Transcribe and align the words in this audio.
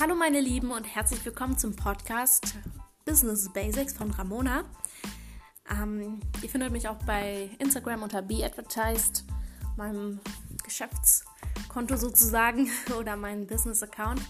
Hallo 0.00 0.14
meine 0.14 0.40
Lieben 0.40 0.70
und 0.70 0.84
herzlich 0.84 1.22
willkommen 1.26 1.58
zum 1.58 1.76
Podcast 1.76 2.54
Business 3.04 3.52
Basics 3.52 3.92
von 3.92 4.10
Ramona. 4.10 4.64
Ähm, 5.70 6.20
ihr 6.40 6.48
findet 6.48 6.72
mich 6.72 6.88
auch 6.88 6.96
bei 7.04 7.50
Instagram 7.58 8.04
unter 8.04 8.22
BeAdvertised, 8.22 9.26
meinem 9.76 10.18
Geschäftskonto 10.64 11.96
sozusagen 11.96 12.70
oder 12.98 13.14
meinem 13.16 13.46
Business-Account. 13.46 14.22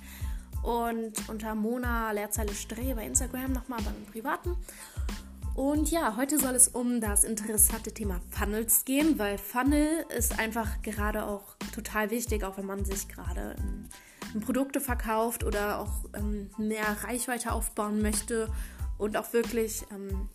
Und 0.65 1.29
unter 1.29 1.55
Mona 1.55 2.11
Leerzeile 2.11 2.53
Streh 2.53 2.93
bei 2.95 3.07
Instagram 3.07 3.53
nochmal 3.53 3.81
beim 3.81 4.07
Privaten. 4.11 4.57
Und 5.55 5.93
ja, 5.93 6.17
heute 6.17 6.41
soll 6.41 6.57
es 6.57 6.67
um 6.67 7.01
das 7.01 7.23
interessante 7.23 7.93
Thema 7.93 8.21
Funnels 8.31 8.85
gehen, 8.85 9.21
weil 9.21 9.39
Funnel 9.39 10.05
ist 10.09 10.37
einfach 10.37 10.83
gerade 10.83 11.25
auch 11.25 11.55
total 11.73 12.11
wichtig, 12.11 12.43
auch 12.43 12.57
wenn 12.57 12.67
man 12.67 12.85
sich 12.85 13.07
gerade 13.07 13.55
ähm, 13.61 13.89
Produkte 14.39 14.81
verkauft 14.81 15.43
oder 15.43 15.81
auch 15.81 16.05
ähm, 16.15 16.51
mehr 16.57 16.85
Reichweite 17.05 17.53
aufbauen 17.53 18.01
möchte 18.01 18.49
und 18.99 19.17
auch 19.17 19.33
wirklich 19.33 19.85
ähm, 19.91 20.29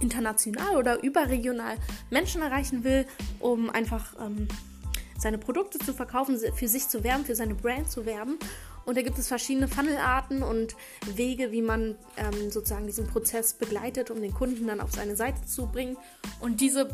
international 0.00 0.76
oder 0.76 1.02
überregional 1.02 1.76
Menschen 2.10 2.42
erreichen 2.42 2.84
will, 2.84 3.06
um 3.40 3.70
einfach 3.70 4.14
ähm, 4.20 4.48
seine 5.18 5.38
Produkte 5.38 5.78
zu 5.78 5.94
verkaufen, 5.94 6.38
für 6.54 6.68
sich 6.68 6.88
zu 6.88 7.02
werben, 7.02 7.24
für 7.24 7.34
seine 7.34 7.54
Brand 7.54 7.90
zu 7.90 8.04
werben. 8.04 8.38
Und 8.84 8.98
da 8.98 9.02
gibt 9.02 9.18
es 9.18 9.28
verschiedene 9.28 9.66
Funnelarten 9.66 10.42
und 10.42 10.76
Wege, 11.14 11.52
wie 11.52 11.62
man 11.62 11.96
ähm, 12.18 12.50
sozusagen 12.50 12.86
diesen 12.86 13.06
Prozess 13.06 13.54
begleitet, 13.54 14.10
um 14.10 14.20
den 14.20 14.34
Kunden 14.34 14.66
dann 14.66 14.80
auf 14.82 14.92
seine 14.92 15.16
Seite 15.16 15.46
zu 15.46 15.66
bringen. 15.66 15.96
Und 16.40 16.60
diese 16.60 16.90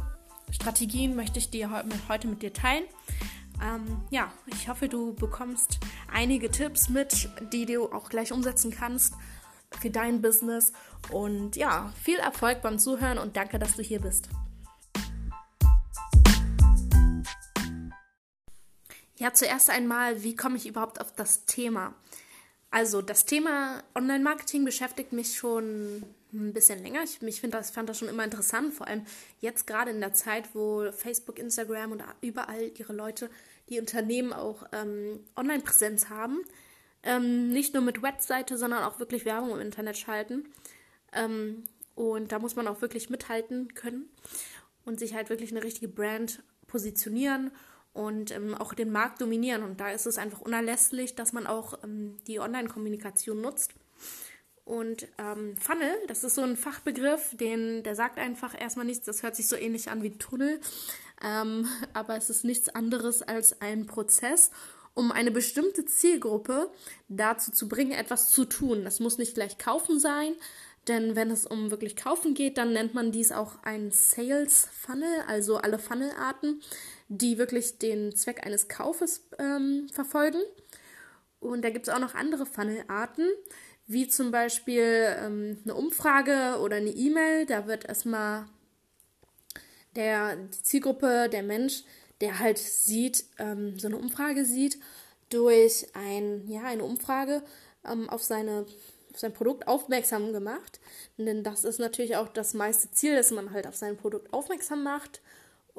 Strategien 0.52 1.16
möchte 1.16 1.40
ich 1.40 1.50
dir 1.50 1.70
heute 2.08 2.28
mit 2.28 2.42
dir 2.42 2.52
teilen. 2.52 2.84
Ähm, 3.62 4.00
ja, 4.10 4.32
ich 4.46 4.68
hoffe, 4.68 4.88
du 4.88 5.14
bekommst 5.14 5.78
einige 6.12 6.50
Tipps 6.50 6.88
mit, 6.88 7.28
die 7.52 7.66
du 7.66 7.92
auch 7.92 8.08
gleich 8.08 8.32
umsetzen 8.32 8.70
kannst 8.70 9.14
für 9.80 9.90
dein 9.90 10.22
Business. 10.22 10.72
Und 11.10 11.56
ja, 11.56 11.92
viel 12.02 12.18
Erfolg 12.18 12.62
beim 12.62 12.78
Zuhören 12.78 13.18
und 13.18 13.36
danke, 13.36 13.58
dass 13.58 13.76
du 13.76 13.82
hier 13.82 14.00
bist. 14.00 14.28
Ja, 19.16 19.34
zuerst 19.34 19.68
einmal, 19.68 20.22
wie 20.22 20.34
komme 20.34 20.56
ich 20.56 20.66
überhaupt 20.66 20.98
auf 20.98 21.12
das 21.12 21.44
Thema? 21.44 21.94
Also, 22.70 23.02
das 23.02 23.24
Thema 23.24 23.82
Online-Marketing 23.94 24.64
beschäftigt 24.64 25.12
mich 25.12 25.36
schon 25.36 26.04
ein 26.32 26.52
bisschen 26.52 26.82
länger. 26.82 27.02
Ich, 27.02 27.20
ich 27.20 27.40
das, 27.50 27.70
fand 27.70 27.88
das 27.88 27.98
schon 27.98 28.08
immer 28.08 28.24
interessant, 28.24 28.72
vor 28.72 28.86
allem 28.86 29.04
jetzt 29.40 29.66
gerade 29.66 29.90
in 29.90 30.00
der 30.00 30.12
Zeit, 30.12 30.54
wo 30.54 30.90
Facebook, 30.92 31.38
Instagram 31.38 31.92
und 31.92 32.04
überall 32.20 32.70
ihre 32.78 32.92
Leute, 32.92 33.28
die 33.68 33.80
Unternehmen 33.80 34.32
auch 34.32 34.64
ähm, 34.72 35.20
Online-Präsenz 35.36 36.08
haben. 36.08 36.42
Ähm, 37.02 37.50
nicht 37.50 37.74
nur 37.74 37.82
mit 37.82 38.02
Webseite, 38.02 38.58
sondern 38.58 38.84
auch 38.84 38.98
wirklich 38.98 39.24
Werbung 39.24 39.52
im 39.52 39.60
Internet 39.60 39.96
schalten. 39.96 40.48
Ähm, 41.12 41.64
und 41.94 42.30
da 42.30 42.38
muss 42.38 42.56
man 42.56 42.68
auch 42.68 42.80
wirklich 42.82 43.10
mithalten 43.10 43.74
können 43.74 44.08
und 44.84 45.00
sich 45.00 45.14
halt 45.14 45.28
wirklich 45.28 45.50
eine 45.50 45.64
richtige 45.64 45.88
Brand 45.88 46.42
positionieren 46.66 47.50
und 47.92 48.30
ähm, 48.30 48.54
auch 48.54 48.74
den 48.74 48.92
Markt 48.92 49.20
dominieren. 49.20 49.62
Und 49.62 49.80
da 49.80 49.90
ist 49.90 50.06
es 50.06 50.18
einfach 50.18 50.40
unerlässlich, 50.40 51.14
dass 51.14 51.32
man 51.32 51.46
auch 51.46 51.82
ähm, 51.82 52.16
die 52.26 52.40
Online-Kommunikation 52.40 53.40
nutzt. 53.40 53.74
Und 54.64 55.08
ähm, 55.18 55.56
Funnel, 55.56 55.92
das 56.06 56.22
ist 56.22 56.36
so 56.36 56.42
ein 56.42 56.56
Fachbegriff, 56.56 57.36
den, 57.36 57.82
der 57.82 57.96
sagt 57.96 58.18
einfach 58.18 58.58
erstmal 58.58 58.86
nichts, 58.86 59.04
das 59.04 59.22
hört 59.24 59.34
sich 59.34 59.48
so 59.48 59.56
ähnlich 59.56 59.90
an 59.90 60.04
wie 60.04 60.16
Tunnel, 60.16 60.60
ähm, 61.24 61.66
aber 61.92 62.16
es 62.16 62.30
ist 62.30 62.44
nichts 62.44 62.68
anderes 62.68 63.22
als 63.22 63.60
ein 63.60 63.86
Prozess, 63.86 64.52
um 64.94 65.10
eine 65.10 65.32
bestimmte 65.32 65.86
Zielgruppe 65.86 66.70
dazu 67.08 67.50
zu 67.50 67.68
bringen, 67.68 67.92
etwas 67.92 68.30
zu 68.30 68.44
tun. 68.44 68.84
Das 68.84 69.00
muss 69.00 69.18
nicht 69.18 69.34
gleich 69.34 69.58
kaufen 69.58 69.98
sein, 69.98 70.34
denn 70.86 71.16
wenn 71.16 71.30
es 71.30 71.46
um 71.46 71.70
wirklich 71.70 71.96
kaufen 71.96 72.34
geht, 72.34 72.56
dann 72.56 72.72
nennt 72.72 72.94
man 72.94 73.10
dies 73.12 73.32
auch 73.32 73.62
ein 73.62 73.90
Sales 73.90 74.68
Funnel, 74.72 75.22
also 75.26 75.56
alle 75.56 75.78
Funnelarten 75.78 76.62
die 77.10 77.38
wirklich 77.38 77.78
den 77.78 78.14
Zweck 78.14 78.46
eines 78.46 78.68
Kaufes 78.68 79.26
ähm, 79.38 79.88
verfolgen. 79.92 80.40
Und 81.40 81.62
da 81.62 81.70
gibt 81.70 81.88
es 81.88 81.92
auch 81.92 81.98
noch 81.98 82.14
andere 82.14 82.46
Funnelarten, 82.46 83.28
wie 83.88 84.06
zum 84.06 84.30
Beispiel 84.30 85.16
ähm, 85.18 85.58
eine 85.64 85.74
Umfrage 85.74 86.60
oder 86.60 86.76
eine 86.76 86.90
E-Mail. 86.90 87.46
Da 87.46 87.66
wird 87.66 87.84
erstmal 87.84 88.46
der, 89.96 90.36
die 90.36 90.62
Zielgruppe, 90.62 91.28
der 91.28 91.42
Mensch, 91.42 91.82
der 92.20 92.38
halt 92.38 92.58
sieht, 92.58 93.24
ähm, 93.38 93.76
so 93.76 93.88
eine 93.88 93.96
Umfrage 93.96 94.44
sieht, 94.44 94.78
durch 95.30 95.88
ein, 95.94 96.46
ja, 96.46 96.62
eine 96.62 96.84
Umfrage 96.84 97.42
ähm, 97.84 98.08
auf, 98.08 98.22
seine, 98.22 98.66
auf 99.12 99.18
sein 99.18 99.32
Produkt 99.32 99.66
aufmerksam 99.66 100.32
gemacht. 100.32 100.78
Denn 101.18 101.42
das 101.42 101.64
ist 101.64 101.80
natürlich 101.80 102.14
auch 102.14 102.28
das 102.28 102.54
meiste 102.54 102.92
Ziel, 102.92 103.16
dass 103.16 103.32
man 103.32 103.50
halt 103.50 103.66
auf 103.66 103.74
sein 103.74 103.96
Produkt 103.96 104.32
aufmerksam 104.32 104.84
macht 104.84 105.20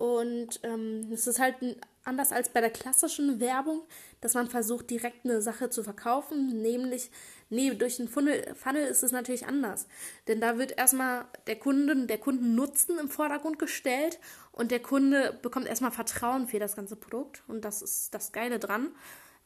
und 0.02 0.62
ähm, 0.64 1.12
es 1.12 1.28
ist 1.28 1.38
halt 1.38 1.58
anders 2.04 2.32
als 2.32 2.50
bei 2.50 2.60
der 2.60 2.72
klassischen 2.72 3.40
Werbung, 3.40 3.84
dass 4.20 4.34
man 4.34 4.48
versucht, 4.48 4.90
direkt 4.90 5.26
eine 5.26 5.44
Sache 5.44 5.70
zu 5.70 5.84
verkaufen. 5.84 6.60
Nämlich, 6.64 7.12
nee, 7.52 7.70
durch 7.76 7.98
den 7.98 8.08
Funnel, 8.08 8.56
Funnel 8.56 8.88
ist 8.88 9.04
es 9.04 9.12
natürlich 9.12 9.46
anders. 9.46 9.88
Denn 10.28 10.42
da 10.42 10.58
wird 10.58 10.76
erstmal 10.76 11.26
der 11.46 11.58
Kunden, 11.58 12.08
der 12.08 12.18
Kundennutzen 12.18 12.98
im 12.98 13.10
Vordergrund 13.10 13.60
gestellt 13.60 14.20
und 14.52 14.72
der 14.72 14.82
Kunde 14.82 15.38
bekommt 15.44 15.68
erstmal 15.68 15.92
Vertrauen 15.92 16.48
für 16.48 16.58
das 16.58 16.76
ganze 16.76 16.96
Produkt. 16.96 17.44
Und 17.48 17.64
das 17.64 17.84
ist 17.84 18.12
das 18.16 18.32
Geile 18.32 18.58
dran, 18.58 18.96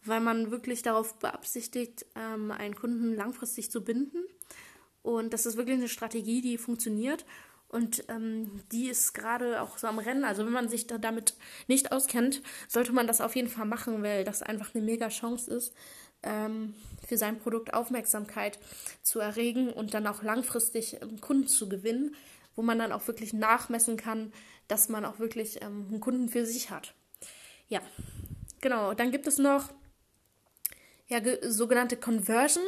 weil 0.05 0.21
man 0.21 0.51
wirklich 0.51 0.81
darauf 0.83 1.15
beabsichtigt, 1.15 2.05
ähm, 2.15 2.51
einen 2.51 2.75
Kunden 2.75 3.13
langfristig 3.13 3.71
zu 3.71 3.83
binden. 3.83 4.23
Und 5.03 5.33
das 5.33 5.45
ist 5.45 5.57
wirklich 5.57 5.79
eine 5.79 5.89
Strategie, 5.89 6.39
die 6.39 6.57
funktioniert. 6.57 7.25
Und 7.75 8.05
ähm, 8.07 8.61
die 8.71 8.87
ist 8.87 9.11
gerade 9.13 9.61
auch 9.61 9.77
so 9.77 9.87
am 9.87 9.99
Rennen. 9.99 10.23
Also 10.23 10.45
wenn 10.45 10.53
man 10.53 10.69
sich 10.69 10.87
da 10.87 10.97
damit 10.97 11.33
nicht 11.67 11.91
auskennt, 11.91 12.41
sollte 12.69 12.93
man 12.93 13.05
das 13.05 13.19
auf 13.19 13.35
jeden 13.35 13.49
Fall 13.49 13.65
machen, 13.65 14.01
weil 14.01 14.23
das 14.23 14.41
einfach 14.41 14.73
eine 14.73 14.81
mega 14.81 15.09
Chance 15.09 15.53
ist, 15.53 15.73
ähm, 16.23 16.73
für 17.05 17.17
sein 17.17 17.37
Produkt 17.37 17.73
Aufmerksamkeit 17.73 18.59
zu 19.01 19.19
erregen 19.19 19.73
und 19.73 19.93
dann 19.93 20.07
auch 20.07 20.23
langfristig 20.23 21.01
ähm, 21.01 21.19
Kunden 21.19 21.47
zu 21.47 21.67
gewinnen, 21.67 22.15
wo 22.55 22.61
man 22.61 22.79
dann 22.79 22.93
auch 22.93 23.05
wirklich 23.07 23.33
nachmessen 23.33 23.97
kann, 23.97 24.31
dass 24.69 24.87
man 24.87 25.03
auch 25.03 25.19
wirklich 25.19 25.61
ähm, 25.61 25.87
einen 25.89 25.99
Kunden 25.99 26.29
für 26.29 26.45
sich 26.45 26.69
hat. 26.69 26.93
Ja, 27.67 27.81
genau. 28.61 28.93
Dann 28.93 29.11
gibt 29.11 29.27
es 29.27 29.37
noch 29.37 29.73
ja, 31.07 31.19
sogenannte 31.41 31.97
Conversion 31.97 32.63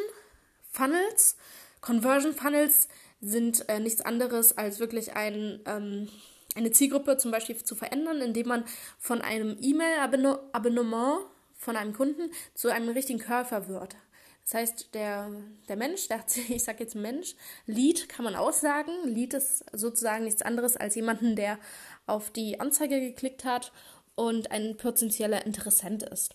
Funnels. 0.69 1.38
Conversion 1.79 2.34
Funnels 2.34 2.90
sind 3.22 3.67
äh, 3.69 3.79
nichts 3.79 4.01
anderes 4.01 4.57
als 4.57 4.79
wirklich 4.79 5.16
ein, 5.16 5.61
ähm, 5.66 6.07
eine 6.55 6.72
Zielgruppe 6.72 7.17
zum 7.17 7.31
Beispiel 7.31 7.57
zu 7.57 7.75
verändern, 7.75 8.22
indem 8.22 8.47
man 8.47 8.63
von 8.97 9.22
einem 9.22 9.57
E-Mail-Abonnement 9.59 11.19
von 11.55 11.75
einem 11.75 11.94
Kunden 11.94 12.31
zu 12.53 12.69
einem 12.69 12.89
richtigen 12.89 13.19
Käufer 13.19 13.67
wird. 13.67 13.95
Das 14.44 14.53
heißt, 14.53 14.94
der, 14.94 15.29
der 15.67 15.75
Mensch, 15.75 16.07
der 16.07 16.23
ich 16.50 16.63
sage 16.63 16.83
jetzt 16.83 16.95
Mensch, 16.95 17.35
Lead 17.66 18.07
kann 18.07 18.23
man 18.23 18.35
aussagen. 18.35 18.91
Lead 19.03 19.34
ist 19.34 19.66
sozusagen 19.73 20.23
nichts 20.23 20.41
anderes 20.41 20.78
als 20.78 20.95
jemanden, 20.95 21.35
der 21.35 21.59
auf 22.05 22.31
die 22.31 22.59
Anzeige 22.59 23.01
geklickt 23.01 23.44
hat 23.44 23.73
und 24.16 24.51
ein 24.51 24.78
potenzieller 24.78 25.45
Interessent 25.45 26.03
ist. 26.03 26.34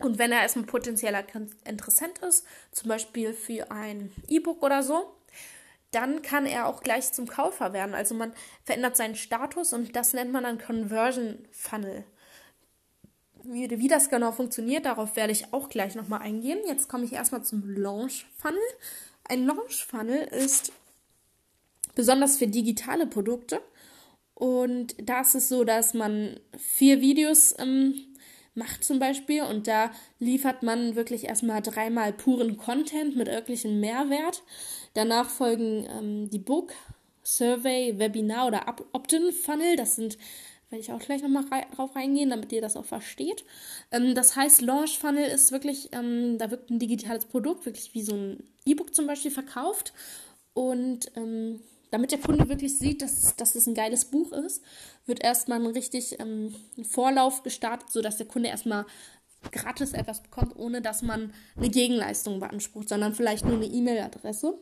Und 0.00 0.18
wenn 0.18 0.32
er 0.32 0.42
erstmal 0.42 0.66
potenzieller 0.66 1.24
Interessent 1.64 2.18
ist, 2.18 2.46
zum 2.72 2.88
Beispiel 2.88 3.32
für 3.32 3.70
ein 3.70 4.12
E-Book 4.28 4.62
oder 4.62 4.82
so, 4.82 5.14
dann 5.90 6.22
kann 6.22 6.46
er 6.46 6.66
auch 6.66 6.82
gleich 6.82 7.12
zum 7.12 7.26
Käufer 7.26 7.72
werden. 7.72 7.94
Also 7.94 8.14
man 8.14 8.32
verändert 8.64 8.96
seinen 8.96 9.14
Status 9.14 9.72
und 9.72 9.96
das 9.96 10.12
nennt 10.12 10.32
man 10.32 10.44
dann 10.44 10.58
Conversion 10.58 11.46
Funnel. 11.50 12.04
Wie, 13.44 13.70
wie 13.70 13.88
das 13.88 14.10
genau 14.10 14.32
funktioniert, 14.32 14.84
darauf 14.84 15.16
werde 15.16 15.32
ich 15.32 15.52
auch 15.52 15.68
gleich 15.68 15.94
nochmal 15.94 16.20
eingehen. 16.20 16.58
Jetzt 16.66 16.88
komme 16.88 17.04
ich 17.04 17.12
erstmal 17.12 17.44
zum 17.44 17.62
Launch 17.66 18.26
Funnel. 18.36 18.60
Ein 19.24 19.46
Launch 19.46 19.86
Funnel 19.86 20.24
ist 20.24 20.72
besonders 21.94 22.36
für 22.36 22.46
digitale 22.46 23.06
Produkte. 23.06 23.60
Und 24.34 24.94
da 25.02 25.22
ist 25.22 25.34
es 25.34 25.48
so, 25.48 25.64
dass 25.64 25.94
man 25.94 26.38
vier 26.56 27.00
Videos 27.00 27.54
ähm, 27.58 28.07
macht 28.58 28.84
zum 28.84 28.98
Beispiel 28.98 29.42
und 29.42 29.66
da 29.66 29.90
liefert 30.18 30.62
man 30.62 30.96
wirklich 30.96 31.24
erstmal 31.24 31.62
dreimal 31.62 32.12
puren 32.12 32.56
Content 32.56 33.16
mit 33.16 33.28
wirklichem 33.28 33.80
Mehrwert. 33.80 34.42
Danach 34.94 35.30
folgen 35.30 35.86
ähm, 35.98 36.30
die 36.30 36.38
Book, 36.38 36.72
Survey, 37.22 37.98
Webinar 37.98 38.48
oder 38.48 38.66
Opt-in-Funnel. 38.92 39.76
Das 39.76 39.96
sind, 39.96 40.18
werde 40.70 40.80
ich 40.80 40.92
auch 40.92 40.98
gleich 40.98 41.22
nochmal 41.22 41.44
rei 41.44 41.66
drauf 41.74 41.94
reingehen, 41.94 42.30
damit 42.30 42.52
ihr 42.52 42.60
das 42.60 42.76
auch 42.76 42.84
versteht. 42.84 43.44
Ähm, 43.92 44.14
das 44.14 44.34
heißt, 44.34 44.60
Launch 44.60 44.98
Funnel 44.98 45.24
ist 45.24 45.52
wirklich, 45.52 45.90
ähm, 45.92 46.36
da 46.38 46.50
wird 46.50 46.68
ein 46.68 46.78
digitales 46.78 47.26
Produkt, 47.26 47.64
wirklich 47.64 47.94
wie 47.94 48.02
so 48.02 48.14
ein 48.14 48.42
E-Book 48.64 48.94
zum 48.94 49.06
Beispiel 49.06 49.30
verkauft. 49.30 49.92
Und 50.52 51.12
ähm, 51.14 51.60
damit 51.90 52.12
der 52.12 52.20
Kunde 52.20 52.48
wirklich 52.48 52.78
sieht, 52.78 53.02
dass, 53.02 53.36
dass 53.36 53.54
es 53.54 53.66
ein 53.66 53.74
geiles 53.74 54.06
Buch 54.06 54.32
ist, 54.32 54.62
wird 55.06 55.22
erstmal 55.22 55.60
ein 55.60 55.66
richtig 55.66 56.18
ähm, 56.20 56.54
Vorlauf 56.88 57.42
gestartet, 57.42 57.90
sodass 57.90 58.16
der 58.16 58.26
Kunde 58.26 58.48
erstmal 58.48 58.86
gratis 59.52 59.92
etwas 59.92 60.22
bekommt, 60.22 60.56
ohne 60.56 60.82
dass 60.82 61.02
man 61.02 61.32
eine 61.56 61.70
Gegenleistung 61.70 62.40
beansprucht, 62.40 62.88
sondern 62.88 63.14
vielleicht 63.14 63.44
nur 63.44 63.54
eine 63.54 63.66
E-Mail-Adresse. 63.66 64.58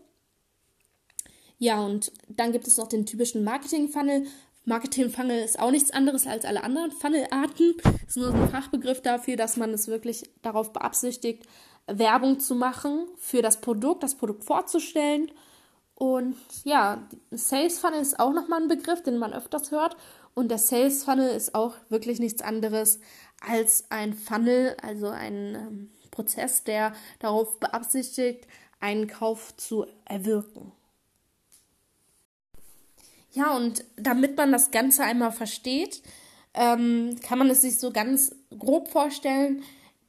Ja, 1.58 1.80
und 1.80 2.12
dann 2.28 2.52
gibt 2.52 2.66
es 2.66 2.76
noch 2.76 2.88
den 2.88 3.06
typischen 3.06 3.42
Marketing-Funnel. 3.42 4.26
Marketing-Funnel 4.66 5.42
ist 5.42 5.58
auch 5.58 5.70
nichts 5.70 5.90
anderes 5.90 6.26
als 6.26 6.44
alle 6.44 6.62
anderen 6.62 6.90
Funnel-Arten. 6.90 7.74
Ist 8.06 8.16
nur 8.16 8.34
ein 8.34 8.50
Fachbegriff 8.50 9.00
dafür, 9.00 9.36
dass 9.36 9.56
man 9.56 9.72
es 9.72 9.88
wirklich 9.88 10.28
darauf 10.42 10.72
beabsichtigt, 10.72 11.46
Werbung 11.86 12.40
zu 12.40 12.54
machen 12.54 13.06
für 13.16 13.42
das 13.42 13.60
Produkt, 13.60 14.02
das 14.02 14.16
Produkt 14.16 14.44
vorzustellen. 14.44 15.30
Und 15.96 16.36
ja, 16.64 17.08
Sales 17.30 17.78
Funnel 17.78 18.00
ist 18.00 18.20
auch 18.20 18.32
nochmal 18.32 18.62
ein 18.62 18.68
Begriff, 18.68 19.02
den 19.02 19.16
man 19.16 19.32
öfters 19.32 19.70
hört. 19.70 19.96
Und 20.34 20.50
der 20.50 20.58
Sales 20.58 21.04
Funnel 21.04 21.30
ist 21.30 21.54
auch 21.54 21.74
wirklich 21.88 22.20
nichts 22.20 22.42
anderes 22.42 23.00
als 23.40 23.86
ein 23.90 24.12
Funnel, 24.12 24.76
also 24.82 25.08
ein 25.08 25.54
ähm, 25.54 25.90
Prozess, 26.10 26.64
der 26.64 26.94
darauf 27.18 27.58
beabsichtigt, 27.58 28.46
einen 28.78 29.06
Kauf 29.06 29.56
zu 29.56 29.86
erwirken. 30.04 30.72
Ja, 33.32 33.56
und 33.56 33.82
damit 33.96 34.36
man 34.36 34.52
das 34.52 34.70
Ganze 34.70 35.02
einmal 35.02 35.32
versteht, 35.32 36.02
ähm, 36.52 37.16
kann 37.22 37.38
man 37.38 37.48
es 37.48 37.62
sich 37.62 37.78
so 37.78 37.90
ganz 37.90 38.34
grob 38.58 38.88
vorstellen, 38.88 39.62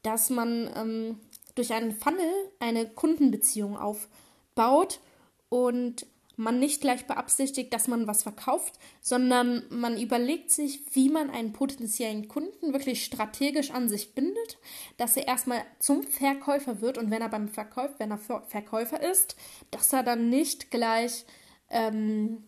dass 0.04 0.30
man 0.30 0.70
ähm, 0.76 1.20
durch 1.56 1.72
einen 1.72 1.92
Funnel 1.92 2.30
eine 2.60 2.90
Kundenbeziehung 2.90 3.78
aufbaut 3.78 5.00
und 5.50 6.06
man 6.40 6.60
nicht 6.60 6.82
gleich 6.82 7.08
beabsichtigt, 7.08 7.74
dass 7.74 7.88
man 7.88 8.06
was 8.06 8.22
verkauft, 8.22 8.76
sondern 9.02 9.64
man 9.70 10.00
überlegt 10.00 10.52
sich, 10.52 10.82
wie 10.94 11.10
man 11.10 11.32
einen 11.32 11.52
potenziellen 11.52 12.28
Kunden 12.28 12.74
wirklich 12.74 13.04
strategisch 13.04 13.72
an 13.72 13.90
sich 13.90 14.14
bindet, 14.14 14.60
dass 14.98 15.18
er 15.18 15.28
erstmal 15.28 15.64
zum 15.80 16.04
Verkäufer 16.04 16.80
wird 16.80 17.00
und 17.00 17.10
wenn 17.10 17.24
er 17.24 17.30
beim 17.30 17.50
Verkäufer, 17.50 17.96
wenn 17.98 18.12
er 18.12 18.20
Verkäufer 18.20 19.02
ist, 19.02 19.36
dass 19.72 19.92
er 19.94 20.04
dann 20.04 20.30
nicht 20.30 20.70
gleich 20.70 21.26
ähm, 21.70 22.44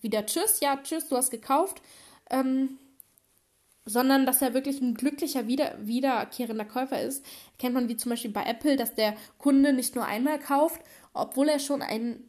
wieder 0.00 0.24
Tschüss, 0.24 0.60
ja, 0.60 0.76
Tschüss, 0.76 1.08
du 1.08 1.16
hast 1.16 1.30
gekauft, 1.30 1.82
ähm, 2.30 2.78
sondern 3.84 4.26
dass 4.26 4.42
er 4.42 4.54
wirklich 4.54 4.80
ein 4.80 4.94
glücklicher 4.94 5.48
wieder, 5.48 5.76
wiederkehrender 5.80 6.64
Käufer 6.64 7.02
ist. 7.02 7.24
Kennt 7.58 7.74
man 7.74 7.88
wie 7.88 7.96
zum 7.96 8.10
Beispiel 8.10 8.30
bei 8.30 8.44
Apple, 8.44 8.76
dass 8.76 8.94
der 8.94 9.16
Kunde 9.38 9.72
nicht 9.72 9.96
nur 9.96 10.04
einmal 10.04 10.38
kauft, 10.38 10.80
obwohl 11.12 11.48
er 11.48 11.58
schon 11.58 11.82
ein, 11.82 12.22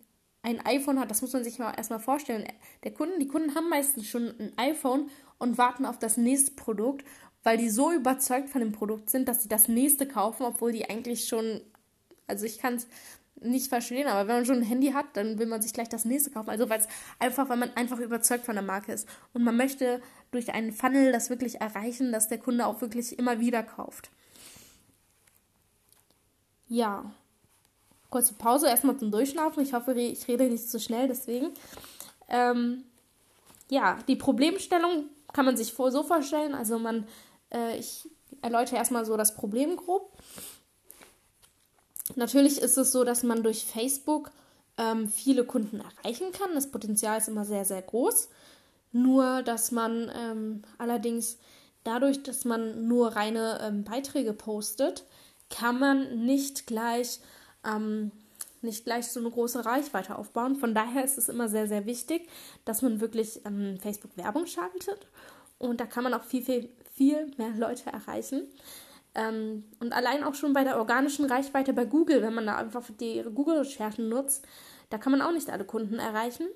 ein 0.44 0.64
iPhone 0.66 1.00
hat. 1.00 1.10
Das 1.10 1.22
muss 1.22 1.34
man 1.34 1.44
sich 1.44 1.58
mal 1.58 1.74
erstmal 1.74 2.00
vorstellen. 2.00 2.46
Der 2.84 2.94
Kunden, 2.94 3.20
die 3.20 3.28
Kunden 3.28 3.56
haben 3.56 3.70
meistens 3.70 4.08
schon 4.08 4.34
ein 4.40 4.54
iPhone 4.58 5.10
und 5.40 5.58
warten 5.58 5.86
auf 5.86 5.98
das 5.98 6.18
nächste 6.18 6.52
Produkt, 6.52 7.06
weil 7.44 7.58
die 7.58 7.70
so 7.70 7.92
überzeugt 7.92 8.50
von 8.50 8.62
dem 8.62 8.72
Produkt 8.72 9.10
sind, 9.10 9.28
dass 9.28 9.42
sie 9.44 9.50
das 9.50 9.68
nächste 9.68 10.08
kaufen, 10.08 10.44
obwohl 10.44 10.72
die 10.72 10.90
eigentlich 10.90 11.28
schon, 11.28 11.62
also 12.28 12.46
ich 12.46 12.60
kann 12.60 12.76
es 12.76 12.88
nicht 13.42 13.68
verstehen, 13.68 14.08
aber 14.08 14.28
wenn 14.28 14.36
man 14.38 14.46
schon 14.46 14.58
ein 14.58 14.64
Handy 14.64 14.92
hat, 14.92 15.06
dann 15.14 15.38
will 15.38 15.48
man 15.48 15.62
sich 15.62 15.74
gleich 15.74 15.90
das 15.90 16.06
nächste 16.06 16.32
kaufen. 16.32 16.50
Also 16.50 16.70
weil 16.70 16.80
es 16.80 16.88
einfach, 17.20 17.50
weil 17.50 17.58
man 17.58 17.76
einfach 17.76 18.00
überzeugt 18.00 18.46
von 18.46 18.56
der 18.56 18.64
Marke 18.64 18.94
ist. 18.94 19.08
Und 19.34 19.44
man 19.44 19.58
möchte 19.58 20.02
durch 20.32 20.54
einen 20.54 20.72
Funnel 20.72 21.12
das 21.12 21.30
wirklich 21.30 21.62
erreichen, 21.62 22.12
dass 22.12 22.28
der 22.28 22.38
Kunde 22.38 22.66
auch 22.66 22.82
wirklich 22.82 23.18
immer 23.18 23.40
wieder 23.40 23.64
kauft. 23.64 24.10
Ja. 26.68 27.12
Kurze 28.14 28.36
Pause, 28.36 28.68
erstmal 28.68 28.96
zum 28.96 29.10
Durchschnaufen. 29.10 29.64
Ich 29.64 29.74
hoffe, 29.74 29.94
ich 29.94 30.28
rede 30.28 30.44
nicht 30.44 30.70
zu 30.70 30.80
schnell, 30.80 31.08
deswegen. 31.08 31.50
Ähm, 32.30 32.84
ja, 33.72 33.98
die 34.08 34.16
Problemstellung 34.16 35.06
kann 35.34 35.46
man 35.46 35.58
sich 35.58 35.74
so 35.74 36.04
vorstellen. 36.04 36.54
Also 36.54 36.78
man, 36.78 37.08
äh, 37.52 37.76
ich 37.80 38.08
erläutere 38.44 38.76
erstmal 38.76 39.04
so 39.04 39.18
das 39.18 39.34
Problem 39.34 39.78
grob. 39.78 40.12
Natürlich 42.14 42.62
ist 42.62 42.78
es 42.78 42.92
so, 42.92 43.04
dass 43.04 43.24
man 43.24 43.42
durch 43.42 43.66
Facebook 43.66 44.30
ähm, 44.78 45.08
viele 45.10 45.44
Kunden 45.44 45.82
erreichen 45.82 46.32
kann. 46.34 46.54
Das 46.54 46.70
Potenzial 46.70 47.18
ist 47.18 47.30
immer 47.30 47.46
sehr, 47.46 47.66
sehr 47.66 47.82
groß. 47.82 48.30
Nur, 48.92 49.42
dass 49.42 49.72
man 49.72 50.12
ähm, 50.16 50.62
allerdings 50.78 51.40
dadurch, 51.84 52.22
dass 52.22 52.46
man 52.46 52.88
nur 52.88 53.16
reine 53.16 53.58
ähm, 53.64 53.84
Beiträge 53.84 54.34
postet, 54.34 55.04
kann 55.50 55.80
man 55.80 56.26
nicht 56.26 56.68
gleich, 56.68 57.20
ähm, 57.66 58.12
nicht 58.62 58.86
gleich 58.86 59.08
so 59.08 59.20
eine 59.20 59.30
große 59.30 59.66
Reichweite 59.66 60.18
aufbauen. 60.18 60.56
Von 60.56 60.74
daher 60.74 61.04
ist 61.04 61.18
es 61.18 61.30
immer 61.30 61.50
sehr, 61.50 61.68
sehr 61.68 61.86
wichtig, 61.86 62.28
dass 62.66 62.82
man 62.82 63.02
wirklich 63.02 63.42
ähm, 63.46 63.78
Facebook 63.80 64.16
Werbung 64.16 64.46
schaltet. 64.46 65.08
Und 65.58 65.80
da 65.80 65.86
kann 65.86 66.04
man 66.04 66.14
auch 66.14 66.24
viel, 66.24 66.44
viel, 66.44 66.70
viel 66.94 67.32
mehr 67.38 67.52
Leute 67.58 67.92
erreichen. 67.92 68.48
Ähm, 69.16 69.66
und 69.80 69.94
allein 69.94 70.24
auch 70.24 70.34
schon 70.34 70.54
bei 70.54 70.64
der 70.64 70.78
organischen 70.78 71.26
Reichweite 71.26 71.74
bei 71.74 71.86
Google, 71.86 72.22
wenn 72.22 72.34
man 72.34 72.46
da 72.46 72.58
einfach 72.58 72.84
die 73.00 73.24
Google-Recherchen 73.24 74.10
nutzt, 74.10 74.46
da 74.90 74.98
kann 74.98 75.12
man 75.12 75.22
auch 75.22 75.32
nicht 75.32 75.50
alle 75.50 75.66
Kunden 75.66 76.00
erreichen. 76.00 76.48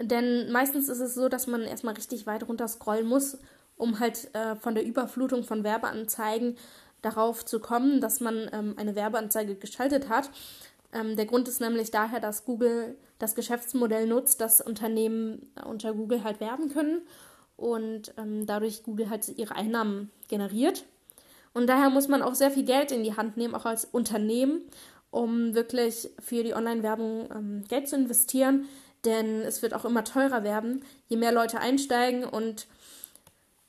Denn 0.00 0.50
meistens 0.50 0.88
ist 0.88 1.00
es 1.00 1.14
so, 1.14 1.28
dass 1.28 1.46
man 1.46 1.62
erstmal 1.62 1.94
richtig 1.94 2.26
weit 2.26 2.48
runter 2.48 2.68
scrollen 2.68 3.06
muss, 3.06 3.38
um 3.76 4.00
halt 4.00 4.34
äh, 4.34 4.56
von 4.56 4.74
der 4.74 4.84
Überflutung 4.84 5.44
von 5.44 5.64
Werbeanzeigen 5.64 6.56
darauf 7.04 7.44
zu 7.44 7.60
kommen, 7.60 8.00
dass 8.00 8.20
man 8.20 8.48
ähm, 8.52 8.74
eine 8.76 8.94
Werbeanzeige 8.94 9.56
geschaltet 9.56 10.08
hat. 10.08 10.30
Ähm, 10.92 11.16
der 11.16 11.26
Grund 11.26 11.48
ist 11.48 11.60
nämlich 11.60 11.90
daher, 11.90 12.20
dass 12.20 12.44
Google 12.44 12.96
das 13.18 13.34
Geschäftsmodell 13.34 14.06
nutzt, 14.06 14.40
dass 14.40 14.60
Unternehmen 14.60 15.52
unter 15.64 15.92
Google 15.92 16.24
halt 16.24 16.40
werben 16.40 16.68
können 16.68 17.02
und 17.56 18.14
ähm, 18.16 18.46
dadurch 18.46 18.82
Google 18.82 19.10
halt 19.10 19.28
ihre 19.28 19.56
Einnahmen 19.56 20.10
generiert. 20.28 20.84
Und 21.52 21.68
daher 21.68 21.90
muss 21.90 22.08
man 22.08 22.22
auch 22.22 22.34
sehr 22.34 22.50
viel 22.50 22.64
Geld 22.64 22.90
in 22.90 23.04
die 23.04 23.16
Hand 23.16 23.36
nehmen, 23.36 23.54
auch 23.54 23.64
als 23.64 23.84
Unternehmen, 23.84 24.62
um 25.10 25.54
wirklich 25.54 26.10
für 26.18 26.42
die 26.42 26.54
Online-Werbung 26.54 27.28
ähm, 27.32 27.64
Geld 27.68 27.88
zu 27.88 27.96
investieren. 27.96 28.66
Denn 29.04 29.42
es 29.42 29.62
wird 29.62 29.74
auch 29.74 29.84
immer 29.84 30.02
teurer 30.02 30.42
werden, 30.42 30.84
je 31.08 31.16
mehr 31.16 31.32
Leute 31.32 31.60
einsteigen 31.60 32.24
und 32.24 32.66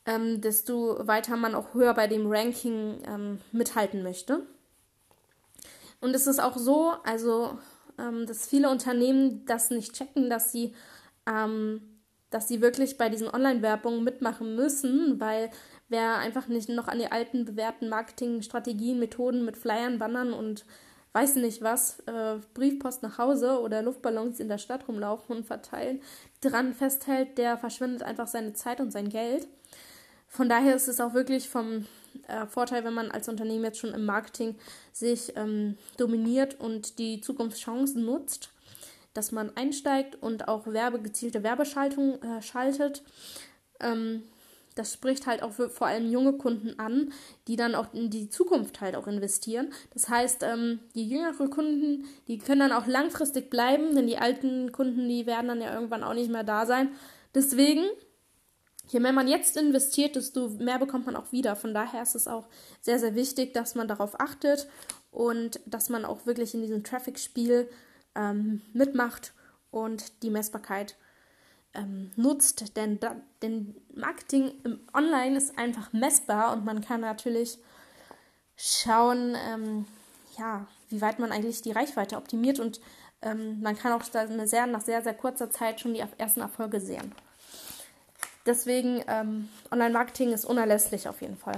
ähm, 0.05 0.41
desto 0.41 1.07
weiter 1.07 1.35
man 1.37 1.55
auch 1.55 1.73
höher 1.73 1.93
bei 1.93 2.07
dem 2.07 2.27
Ranking 2.27 3.01
ähm, 3.07 3.39
mithalten 3.51 4.03
möchte. 4.03 4.45
Und 6.01 6.15
es 6.15 6.27
ist 6.27 6.39
auch 6.39 6.57
so, 6.57 6.93
also 7.03 7.57
ähm, 7.97 8.25
dass 8.25 8.47
viele 8.47 8.69
Unternehmen 8.69 9.45
das 9.45 9.69
nicht 9.69 9.93
checken, 9.93 10.29
dass 10.29 10.51
sie 10.51 10.73
ähm, 11.25 11.81
dass 12.35 12.49
sie 12.49 12.61
wirklich 12.61 12.97
bei 12.97 13.07
diesen 13.07 13.29
Online-Werbungen 13.29 14.03
mitmachen 14.03 14.55
müssen, 14.55 15.21
weil 15.21 15.49
wer 15.87 16.17
einfach 16.17 16.47
nicht 16.47 16.67
noch 16.67 16.89
an 16.89 16.99
die 16.99 17.11
alten 17.11 17.45
bewährten 17.45 17.87
Marketingstrategien, 17.87 18.99
Methoden 18.99 19.45
mit 19.45 19.57
Flyern, 19.57 19.99
Bannern 19.99 20.33
und 20.33 20.65
weiß 21.13 21.37
nicht 21.37 21.61
was, 21.61 22.01
äh, 22.07 22.39
Briefpost 22.53 23.03
nach 23.03 23.17
Hause 23.19 23.61
oder 23.61 23.81
Luftballons 23.81 24.41
in 24.41 24.49
der 24.49 24.57
Stadt 24.57 24.87
rumlaufen 24.89 25.37
und 25.37 25.45
verteilen, 25.45 26.01
dran 26.41 26.73
festhält, 26.73 27.37
der 27.37 27.57
verschwendet 27.57 28.03
einfach 28.03 28.27
seine 28.27 28.51
Zeit 28.51 28.81
und 28.81 28.91
sein 28.91 29.07
Geld. 29.07 29.47
Von 30.27 30.49
daher 30.49 30.75
ist 30.75 30.87
es 30.87 30.99
auch 30.99 31.13
wirklich 31.13 31.49
vom 31.49 31.85
äh, 32.27 32.45
Vorteil, 32.47 32.83
wenn 32.83 32.93
man 32.93 33.11
als 33.11 33.29
Unternehmen 33.29 33.63
jetzt 33.63 33.79
schon 33.79 33.93
im 33.93 34.05
Marketing 34.05 34.55
sich 34.91 35.35
ähm, 35.35 35.77
dominiert 35.97 36.59
und 36.59 36.99
die 36.99 37.21
Zukunftschancen 37.21 38.05
nutzt 38.05 38.49
dass 39.15 39.31
man 39.31 39.55
einsteigt 39.55 40.21
und 40.21 40.47
auch 40.47 40.67
Werbe, 40.67 40.99
gezielte 40.99 41.41
Werbeschaltung 41.41 42.21
äh, 42.21 42.41
schaltet. 42.41 43.01
Ähm, 43.79 44.23
das 44.75 44.93
spricht 44.93 45.25
halt 45.25 45.41
auch 45.41 45.53
für, 45.53 45.69
vor 45.69 45.87
allem 45.87 46.11
junge 46.11 46.33
Kunden 46.33 46.77
an, 46.77 47.13
die 47.47 47.55
dann 47.55 47.75
auch 47.75 47.93
in 47.93 48.09
die 48.09 48.29
Zukunft 48.29 48.81
halt 48.81 48.97
auch 48.97 49.07
investieren. 49.07 49.71
Das 49.93 50.09
heißt, 50.09 50.43
ähm, 50.43 50.79
die 50.95 51.07
jüngeren 51.07 51.49
Kunden, 51.49 52.05
die 52.27 52.37
können 52.37 52.59
dann 52.59 52.73
auch 52.73 52.87
langfristig 52.87 53.49
bleiben, 53.49 53.95
denn 53.95 54.05
die 54.05 54.17
alten 54.17 54.73
Kunden, 54.73 55.07
die 55.07 55.25
werden 55.25 55.47
dann 55.47 55.61
ja 55.61 55.73
irgendwann 55.73 56.03
auch 56.03 56.13
nicht 56.13 56.29
mehr 56.29 56.43
da 56.43 56.65
sein. 56.65 56.89
Deswegen, 57.33 57.85
je 58.87 58.99
mehr 58.99 59.13
man 59.13 59.27
jetzt 59.27 59.57
investiert, 59.57 60.15
desto 60.15 60.49
mehr 60.49 60.79
bekommt 60.79 61.05
man 61.05 61.15
auch 61.15 61.31
wieder. 61.31 61.55
Von 61.55 61.73
daher 61.73 62.01
ist 62.01 62.15
es 62.15 62.27
auch 62.27 62.47
sehr, 62.81 62.99
sehr 62.99 63.15
wichtig, 63.15 63.53
dass 63.53 63.75
man 63.75 63.87
darauf 63.87 64.19
achtet 64.19 64.67
und 65.11 65.59
dass 65.65 65.89
man 65.89 66.05
auch 66.05 66.25
wirklich 66.25 66.53
in 66.53 66.61
diesem 66.61 66.83
Traffic-Spiel 66.83 67.69
ähm, 68.15 68.61
mitmacht 68.73 69.33
und 69.71 70.23
die 70.23 70.29
Messbarkeit 70.29 70.95
ähm, 71.73 72.11
nutzt. 72.15 72.75
Denn, 72.77 72.99
da, 72.99 73.15
denn 73.41 73.75
Marketing 73.93 74.51
im 74.63 74.79
Online 74.93 75.37
ist 75.37 75.57
einfach 75.57 75.93
messbar 75.93 76.53
und 76.53 76.65
man 76.65 76.81
kann 76.81 77.01
natürlich 77.01 77.57
schauen, 78.55 79.35
ähm, 79.47 79.85
ja, 80.37 80.67
wie 80.89 81.01
weit 81.01 81.19
man 81.19 81.31
eigentlich 81.31 81.61
die 81.61 81.71
Reichweite 81.71 82.17
optimiert 82.17 82.59
und 82.59 82.79
ähm, 83.21 83.61
man 83.61 83.77
kann 83.77 83.91
auch 83.91 84.03
eine 84.13 84.47
sehr, 84.47 84.67
nach 84.67 84.81
sehr, 84.81 85.01
sehr 85.01 85.13
kurzer 85.13 85.49
Zeit 85.49 85.79
schon 85.79 85.93
die 85.93 86.03
ersten 86.17 86.41
Erfolge 86.41 86.79
sehen. 86.79 87.13
Deswegen, 88.45 89.03
ähm, 89.07 89.49
Online-Marketing 89.71 90.31
ist 90.31 90.45
unerlässlich 90.45 91.07
auf 91.09 91.21
jeden 91.21 91.37
Fall. 91.37 91.57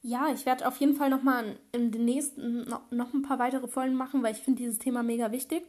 Ja, 0.00 0.28
ich 0.32 0.44
werde 0.44 0.68
auf 0.68 0.78
jeden 0.78 0.96
Fall 0.96 1.08
nochmal 1.08 1.56
in 1.72 1.90
den 1.90 2.04
nächsten 2.04 2.68
noch, 2.90 3.14
ein 3.14 3.22
paar 3.22 3.38
weitere 3.38 3.68
Folgen 3.68 3.94
machen, 3.94 4.22
weil 4.22 4.34
ich 4.34 4.42
finde 4.42 4.62
dieses 4.62 4.78
Thema 4.78 5.02
mega 5.02 5.32
wichtig. 5.32 5.64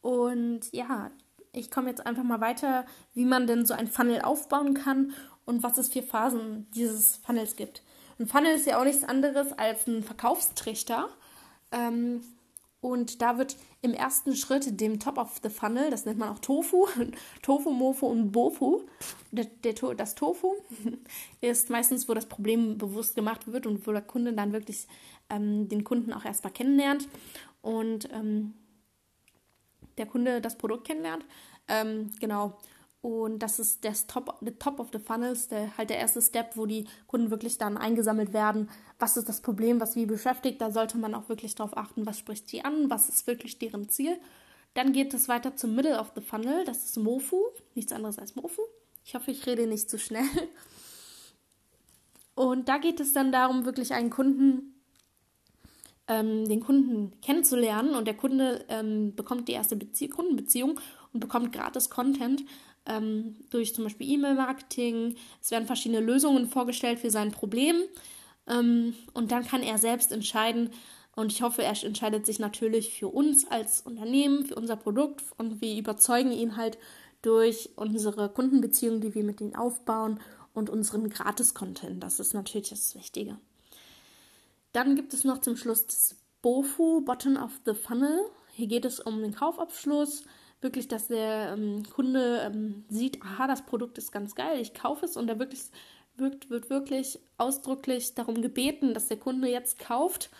Und 0.00 0.72
ja, 0.72 1.10
ich 1.52 1.70
komme 1.70 1.90
jetzt 1.90 2.06
einfach 2.06 2.22
mal 2.22 2.40
weiter, 2.40 2.86
wie 3.14 3.24
man 3.24 3.46
denn 3.46 3.66
so 3.66 3.74
ein 3.74 3.88
Funnel 3.88 4.22
aufbauen 4.22 4.74
kann 4.74 5.12
und 5.44 5.62
was 5.62 5.78
es 5.78 5.88
für 5.88 6.02
Phasen 6.02 6.68
dieses 6.72 7.16
Funnels 7.16 7.56
gibt. 7.56 7.82
Ein 8.20 8.26
Funnel 8.28 8.54
ist 8.54 8.66
ja 8.66 8.78
auch 8.78 8.84
nichts 8.84 9.04
anderes 9.04 9.52
als 9.52 9.86
ein 9.86 10.02
Verkaufstrichter. 10.02 11.08
Ähm, 11.72 12.22
und 12.80 13.22
da 13.22 13.38
wird 13.38 13.56
im 13.80 13.94
ersten 13.94 14.34
Schritt 14.34 14.80
dem 14.80 14.98
Top 14.98 15.18
of 15.18 15.38
the 15.42 15.50
Funnel, 15.50 15.90
das 15.90 16.04
nennt 16.04 16.18
man 16.18 16.30
auch 16.30 16.40
Tofu, 16.40 16.88
Tofu, 17.42 17.70
Mofu 17.70 18.06
und 18.06 18.32
Bofu. 18.32 18.82
Der, 19.30 19.44
der, 19.44 19.74
das 19.94 20.14
Tofu 20.14 20.54
ist 21.40 21.70
meistens, 21.70 22.08
wo 22.08 22.14
das 22.14 22.26
Problem 22.26 22.78
bewusst 22.78 23.14
gemacht 23.14 23.46
wird 23.46 23.66
und 23.66 23.86
wo 23.86 23.92
der 23.92 24.02
Kunde 24.02 24.32
dann 24.32 24.52
wirklich 24.52 24.88
ähm, 25.30 25.68
den 25.68 25.84
Kunden 25.84 26.12
auch 26.12 26.24
erstmal 26.24 26.52
kennenlernt 26.52 27.08
und 27.62 28.08
ähm, 28.12 28.54
der 29.96 30.06
Kunde 30.06 30.40
das 30.40 30.58
Produkt 30.58 30.86
kennenlernt. 30.86 31.24
Ähm, 31.68 32.10
genau. 32.18 32.58
Und 33.00 33.38
das 33.38 33.60
ist 33.60 33.84
das 33.84 34.06
Top, 34.08 34.38
the 34.40 34.50
top 34.50 34.80
of 34.80 34.88
the 34.92 34.98
Funnels, 34.98 35.48
der, 35.48 35.76
halt 35.78 35.90
der 35.90 35.98
erste 35.98 36.20
Step, 36.20 36.56
wo 36.56 36.66
die 36.66 36.86
Kunden 37.06 37.30
wirklich 37.30 37.56
dann 37.56 37.76
eingesammelt 37.76 38.32
werden. 38.32 38.68
Was 38.98 39.16
ist 39.16 39.28
das 39.28 39.40
Problem, 39.40 39.80
was 39.80 39.94
wie 39.94 40.06
beschäftigt? 40.06 40.60
Da 40.60 40.72
sollte 40.72 40.98
man 40.98 41.14
auch 41.14 41.28
wirklich 41.28 41.54
darauf 41.54 41.76
achten, 41.76 42.06
was 42.06 42.18
spricht 42.18 42.48
sie 42.48 42.64
an, 42.64 42.90
was 42.90 43.08
ist 43.08 43.26
wirklich 43.26 43.58
deren 43.58 43.88
Ziel. 43.88 44.18
Dann 44.74 44.92
geht 44.92 45.14
es 45.14 45.28
weiter 45.28 45.54
zum 45.54 45.74
Middle 45.74 45.98
of 45.98 46.12
the 46.14 46.20
Funnel, 46.20 46.64
das 46.64 46.84
ist 46.84 46.96
Mofu, 46.96 47.42
nichts 47.74 47.92
anderes 47.92 48.18
als 48.18 48.34
Mofu. 48.34 48.62
Ich 49.04 49.14
hoffe, 49.14 49.30
ich 49.30 49.46
rede 49.46 49.66
nicht 49.66 49.88
zu 49.88 49.98
schnell. 49.98 50.28
Und 52.34 52.68
da 52.68 52.78
geht 52.78 53.00
es 53.00 53.12
dann 53.12 53.32
darum, 53.32 53.64
wirklich 53.64 53.94
einen 53.94 54.10
Kunden, 54.10 54.74
ähm, 56.06 56.48
den 56.48 56.60
Kunden 56.60 57.20
kennenzulernen 57.20 57.96
und 57.96 58.06
der 58.06 58.16
Kunde 58.16 58.64
ähm, 58.68 59.16
bekommt 59.16 59.48
die 59.48 59.54
erste 59.54 59.74
Bezie 59.74 60.08
Kundenbeziehung 60.08 60.78
und 61.12 61.20
bekommt 61.20 61.52
gratis 61.52 61.90
Content 61.90 62.44
ähm, 62.88 63.36
durch 63.50 63.74
zum 63.74 63.84
Beispiel 63.84 64.10
E-Mail-Marketing. 64.10 65.16
Es 65.40 65.50
werden 65.50 65.66
verschiedene 65.66 66.00
Lösungen 66.00 66.48
vorgestellt 66.48 66.98
für 66.98 67.10
sein 67.10 67.30
Problem. 67.30 67.76
Ähm, 68.46 68.94
und 69.14 69.30
dann 69.30 69.46
kann 69.46 69.62
er 69.62 69.78
selbst 69.78 70.12
entscheiden. 70.12 70.70
Und 71.14 71.32
ich 71.32 71.42
hoffe, 71.42 71.62
er 71.62 71.74
entscheidet 71.84 72.26
sich 72.26 72.38
natürlich 72.38 72.94
für 72.94 73.08
uns 73.08 73.46
als 73.50 73.80
Unternehmen, 73.82 74.46
für 74.46 74.54
unser 74.54 74.76
Produkt. 74.76 75.22
Und 75.36 75.60
wir 75.60 75.76
überzeugen 75.76 76.32
ihn 76.32 76.56
halt 76.56 76.78
durch 77.22 77.70
unsere 77.76 78.28
Kundenbeziehungen, 78.28 79.00
die 79.00 79.14
wir 79.14 79.24
mit 79.24 79.40
ihnen 79.40 79.56
aufbauen 79.56 80.20
und 80.54 80.70
unseren 80.70 81.10
Gratis-Content. 81.10 82.02
Das 82.02 82.20
ist 82.20 82.34
natürlich 82.34 82.70
das 82.70 82.94
Wichtige. 82.94 83.38
Dann 84.72 84.96
gibt 84.96 85.12
es 85.12 85.24
noch 85.24 85.40
zum 85.40 85.56
Schluss 85.56 85.86
das 85.86 86.16
BOFU, 86.42 87.00
Bottom 87.00 87.36
of 87.36 87.50
the 87.64 87.74
Funnel. 87.74 88.20
Hier 88.52 88.68
geht 88.68 88.84
es 88.84 89.00
um 89.00 89.20
den 89.20 89.34
Kaufabschluss, 89.34 90.24
wirklich, 90.60 90.88
dass 90.88 91.08
der 91.08 91.54
ähm, 91.56 91.82
Kunde 91.94 92.42
ähm, 92.52 92.84
sieht, 92.88 93.22
aha, 93.22 93.46
das 93.46 93.64
Produkt 93.64 93.98
ist 93.98 94.12
ganz 94.12 94.34
geil, 94.34 94.60
ich 94.60 94.74
kaufe 94.74 95.04
es 95.04 95.16
und 95.16 95.28
er 95.28 95.38
wirklich 95.38 95.60
wird, 96.16 96.50
wird 96.50 96.70
wirklich 96.70 97.20
ausdrücklich 97.36 98.14
darum 98.14 98.42
gebeten, 98.42 98.94
dass 98.94 99.08
der 99.08 99.18
Kunde 99.18 99.48
jetzt 99.48 99.78
kauft. 99.78 100.30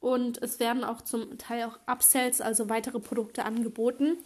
Und 0.00 0.42
es 0.42 0.60
werden 0.60 0.84
auch 0.84 1.00
zum 1.00 1.38
Teil 1.38 1.64
auch 1.64 1.78
Upsells, 1.86 2.40
also 2.40 2.68
weitere 2.68 3.00
Produkte 3.00 3.44
angeboten, 3.44 4.18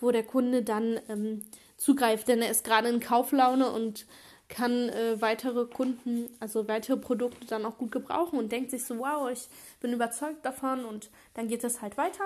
wo 0.00 0.10
der 0.10 0.24
Kunde 0.24 0.62
dann 0.62 0.98
ähm, 1.08 1.42
zugreift, 1.76 2.28
denn 2.28 2.40
er 2.40 2.50
ist 2.50 2.64
gerade 2.64 2.88
in 2.88 3.00
Kauflaune 3.00 3.70
und 3.70 4.06
kann 4.48 4.88
äh, 4.88 5.20
weitere 5.20 5.66
Kunden, 5.66 6.30
also 6.40 6.66
weitere 6.68 6.96
Produkte 6.96 7.46
dann 7.46 7.66
auch 7.66 7.76
gut 7.76 7.92
gebrauchen 7.92 8.38
und 8.38 8.50
denkt 8.50 8.70
sich 8.70 8.84
so, 8.84 8.98
wow, 8.98 9.30
ich 9.30 9.48
bin 9.80 9.92
überzeugt 9.92 10.44
davon 10.44 10.84
und 10.84 11.10
dann 11.34 11.48
geht 11.48 11.62
es 11.62 11.82
halt 11.82 11.98
weiter. 11.98 12.24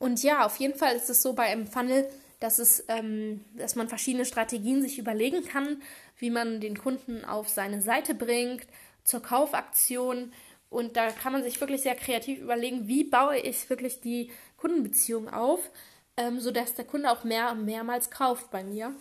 Und 0.00 0.22
ja, 0.22 0.46
auf 0.46 0.56
jeden 0.56 0.76
Fall 0.76 0.96
ist 0.96 1.10
es 1.10 1.22
so 1.22 1.34
bei 1.34 1.44
einem 1.44 1.66
Funnel, 1.66 2.08
dass 2.40 2.58
es, 2.58 2.84
ähm, 2.88 3.44
dass 3.54 3.76
man 3.76 3.88
verschiedene 3.88 4.24
Strategien 4.24 4.80
sich 4.80 4.98
überlegen 4.98 5.44
kann, 5.44 5.82
wie 6.16 6.30
man 6.30 6.60
den 6.60 6.78
Kunden 6.78 7.24
auf 7.24 7.50
seine 7.50 7.82
Seite 7.82 8.14
bringt, 8.14 8.66
zur 9.04 9.20
Kaufaktion. 9.20 10.32
Und 10.70 10.96
da 10.96 11.10
kann 11.10 11.32
man 11.32 11.42
sich 11.42 11.60
wirklich 11.60 11.82
sehr 11.82 11.94
kreativ 11.94 12.40
überlegen, 12.40 12.88
wie 12.88 13.04
baue 13.04 13.36
ich 13.36 13.68
wirklich 13.68 14.00
die 14.00 14.30
Kundenbeziehung 14.56 15.28
auf, 15.28 15.70
ähm, 16.16 16.40
sodass 16.40 16.74
der 16.74 16.86
Kunde 16.86 17.10
auch 17.10 17.22
mehr 17.22 17.54
mehrmals 17.54 18.10
kauft 18.10 18.50
bei 18.50 18.64
mir. 18.64 18.94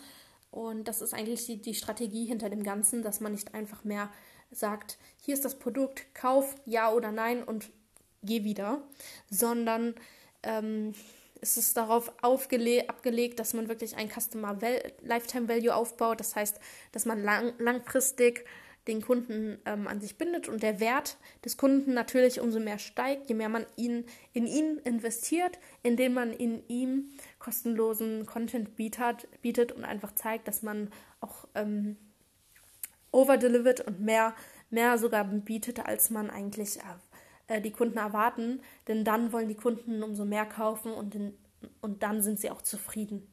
Und 0.52 0.90
das 0.90 1.02
ist 1.02 1.14
eigentlich 1.14 1.46
die, 1.46 1.62
die 1.62 1.76
Strategie 1.76 2.26
hinter 2.26 2.50
dem 2.50 2.64
Ganzen, 2.64 3.04
dass 3.04 3.22
man 3.22 3.32
nicht 3.32 3.54
einfach 3.54 3.86
mehr 3.86 4.12
sagt, 4.52 4.98
hier 5.22 5.34
ist 5.34 5.46
das 5.46 5.60
Produkt, 5.60 6.14
kauf 6.14 6.56
ja 6.66 6.92
oder 6.92 7.14
nein 7.14 7.42
und 7.42 7.70
geh 8.22 8.44
wieder, 8.44 8.82
sondern 9.30 9.96
ähm, 10.44 10.94
es 11.42 11.58
ist 11.58 11.78
darauf 11.78 12.12
abgelegt, 12.22 13.40
dass 13.40 13.54
man 13.54 13.70
wirklich 13.70 13.96
ein 13.96 14.10
Customer 14.10 14.62
Val 14.62 14.92
Lifetime 15.02 15.48
Value 15.48 15.74
aufbaut. 15.74 16.20
Das 16.20 16.36
heißt, 16.36 16.60
dass 16.92 17.06
man 17.06 17.24
lang 17.24 17.54
langfristig 17.60 18.46
den 18.88 19.02
Kunden 19.02 19.60
ähm, 19.66 19.88
an 19.88 20.02
sich 20.02 20.18
bindet 20.18 20.50
und 20.50 20.64
der 20.64 20.80
Wert 20.80 21.18
des 21.46 21.58
Kunden 21.58 21.94
natürlich 21.94 22.40
umso 22.42 22.60
mehr 22.60 22.80
steigt, 22.80 23.30
je 23.30 23.36
mehr 23.36 23.50
man 23.50 23.66
ihn, 23.76 24.06
in 24.34 24.48
ihn 24.48 24.80
investiert, 24.80 25.60
indem 25.84 26.14
man 26.14 26.34
in 26.34 26.68
ihm 26.68 27.12
kostenlosen 27.38 28.26
Content 28.26 28.76
bietet, 28.76 29.28
bietet 29.42 29.72
und 29.72 29.84
einfach 29.84 30.16
zeigt, 30.16 30.48
dass 30.48 30.64
man 30.64 30.90
auch 31.22 31.48
ähm, 31.56 31.98
overdelivert 33.12 33.82
und 33.82 34.02
mehr, 34.02 34.34
mehr 34.72 34.98
sogar 34.98 35.24
bietet, 35.24 35.86
als 35.86 36.10
man 36.10 36.30
eigentlich 36.30 36.78
äh, 36.78 36.82
äh, 37.50 37.60
die 37.60 37.72
Kunden 37.72 37.98
erwarten, 37.98 38.62
denn 38.88 39.04
dann 39.04 39.34
wollen 39.34 39.50
die 39.50 39.56
Kunden 39.56 40.04
umso 40.04 40.24
mehr 40.24 40.46
kaufen 40.46 40.94
und, 40.94 41.16
in, 41.16 41.38
und 41.82 42.04
dann 42.04 42.22
sind 42.22 42.40
sie 42.40 42.52
auch 42.52 42.62
zufrieden. 42.62 43.28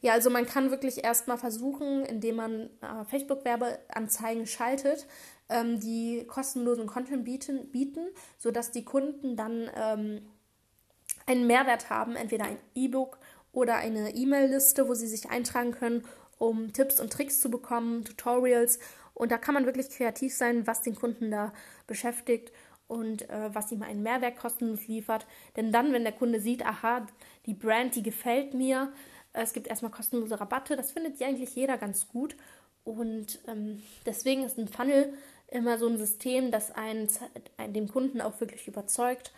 Ja, 0.00 0.12
also 0.12 0.28
man 0.28 0.44
kann 0.44 0.70
wirklich 0.70 1.04
erstmal 1.04 1.38
versuchen, 1.38 2.04
indem 2.04 2.36
man 2.36 2.70
äh, 2.82 3.04
Facebook-Werbeanzeigen 3.08 4.46
schaltet, 4.46 5.06
ähm, 5.48 5.78
die 5.80 6.26
kostenlosen 6.26 6.86
Content 6.86 7.24
bieten, 7.24 7.70
bieten, 7.70 8.08
sodass 8.38 8.70
die 8.70 8.84
Kunden 8.84 9.36
dann 9.36 9.70
ähm, 9.76 10.26
einen 11.26 11.46
Mehrwert 11.46 11.90
haben, 11.90 12.16
entweder 12.16 12.44
ein 12.44 12.58
E-Book 12.74 13.18
oder 13.52 13.76
eine 13.76 14.14
E-Mail-Liste, 14.14 14.88
wo 14.88 14.94
sie 14.94 15.06
sich 15.06 15.30
eintragen 15.30 15.70
können, 15.72 16.04
um 16.38 16.72
Tipps 16.72 16.98
und 16.98 17.12
Tricks 17.12 17.40
zu 17.40 17.50
bekommen, 17.50 18.04
Tutorials 18.04 18.80
und 19.14 19.30
da 19.30 19.38
kann 19.38 19.54
man 19.54 19.64
wirklich 19.64 19.90
kreativ 19.90 20.34
sein, 20.34 20.66
was 20.66 20.82
den 20.82 20.96
Kunden 20.96 21.30
da 21.30 21.52
beschäftigt 21.86 22.52
und 22.86 23.28
äh, 23.30 23.54
was 23.54 23.72
ihm 23.72 23.82
einen 23.82 24.02
Mehrwert 24.02 24.36
kostenlos 24.36 24.86
liefert. 24.86 25.26
Denn 25.56 25.72
dann, 25.72 25.92
wenn 25.92 26.04
der 26.04 26.12
Kunde 26.12 26.40
sieht, 26.40 26.64
aha, 26.64 27.06
die 27.46 27.54
Brand, 27.54 27.94
die 27.94 28.02
gefällt 28.02 28.54
mir, 28.54 28.92
es 29.32 29.52
gibt 29.52 29.66
erstmal 29.66 29.90
kostenlose 29.90 30.40
Rabatte, 30.40 30.76
das 30.76 30.92
findet 30.92 31.20
eigentlich 31.22 31.54
jeder 31.56 31.78
ganz 31.78 32.08
gut. 32.08 32.36
Und 32.84 33.40
ähm, 33.48 33.82
deswegen 34.06 34.44
ist 34.44 34.58
ein 34.58 34.68
Funnel 34.68 35.14
immer 35.48 35.78
so 35.78 35.88
ein 35.88 35.98
System, 35.98 36.50
das 36.50 36.70
einen, 36.70 37.08
einen, 37.56 37.72
den 37.72 37.88
Kunden 37.88 38.20
auch 38.20 38.40
wirklich 38.40 38.68
überzeugt 38.68 39.32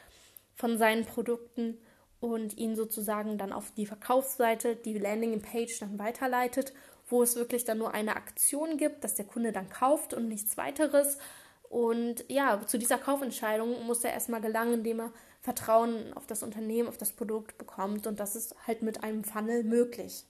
von 0.55 0.79
seinen 0.79 1.05
Produkten 1.05 1.79
und 2.21 2.57
ihn 2.57 2.77
sozusagen 2.77 3.39
dann 3.39 3.53
auf 3.53 3.73
die 3.77 3.87
Verkaufsseite, 3.87 4.75
die 4.75 4.99
Landing-Page 4.99 5.79
dann 5.79 5.99
weiterleitet 5.99 6.73
wo 7.09 7.23
es 7.23 7.37
wirklich 7.37 7.65
dann 7.65 7.79
nur 7.79 7.95
eine 7.95 8.17
Aktion 8.17 8.77
gibt, 8.77 9.05
dass 9.05 9.15
der 9.15 9.25
Kunde 9.25 9.53
dann 9.53 9.69
kauft 9.69 10.15
und 10.15 10.29
nichts 10.29 10.57
weiteres. 10.57 11.19
Und 11.69 12.25
ja, 12.29 12.61
zu 12.67 12.79
dieser 12.79 12.99
Kaufentscheidung 12.99 13.85
muss 13.87 14.05
er 14.05 14.13
erstmal 14.13 14.41
gelangen, 14.41 14.75
indem 14.75 15.01
er 15.01 15.13
Vertrauen 15.41 16.13
auf 16.15 16.27
das 16.27 16.43
Unternehmen, 16.43 16.89
auf 16.89 16.99
das 16.99 17.13
Produkt 17.13 17.59
bekommt. 17.59 18.07
Und 18.07 18.21
das 18.21 18.37
ist 18.37 18.55
halt 18.67 18.83
mit 18.83 19.03
einem 19.03 19.25
Funnel 19.25 19.65
möglich. 19.65 20.25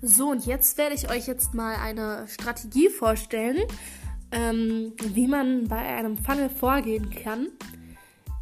So, 0.00 0.30
und 0.30 0.46
jetzt 0.46 0.78
werde 0.78 0.94
ich 0.94 1.10
euch 1.10 1.26
jetzt 1.26 1.54
mal 1.54 1.74
eine 1.74 2.28
Strategie 2.28 2.88
vorstellen, 2.88 3.58
ähm, 4.30 4.94
wie 4.96 5.26
man 5.26 5.66
bei 5.66 5.76
einem 5.78 6.16
Funnel 6.16 6.50
vorgehen 6.50 7.10
kann. 7.10 7.48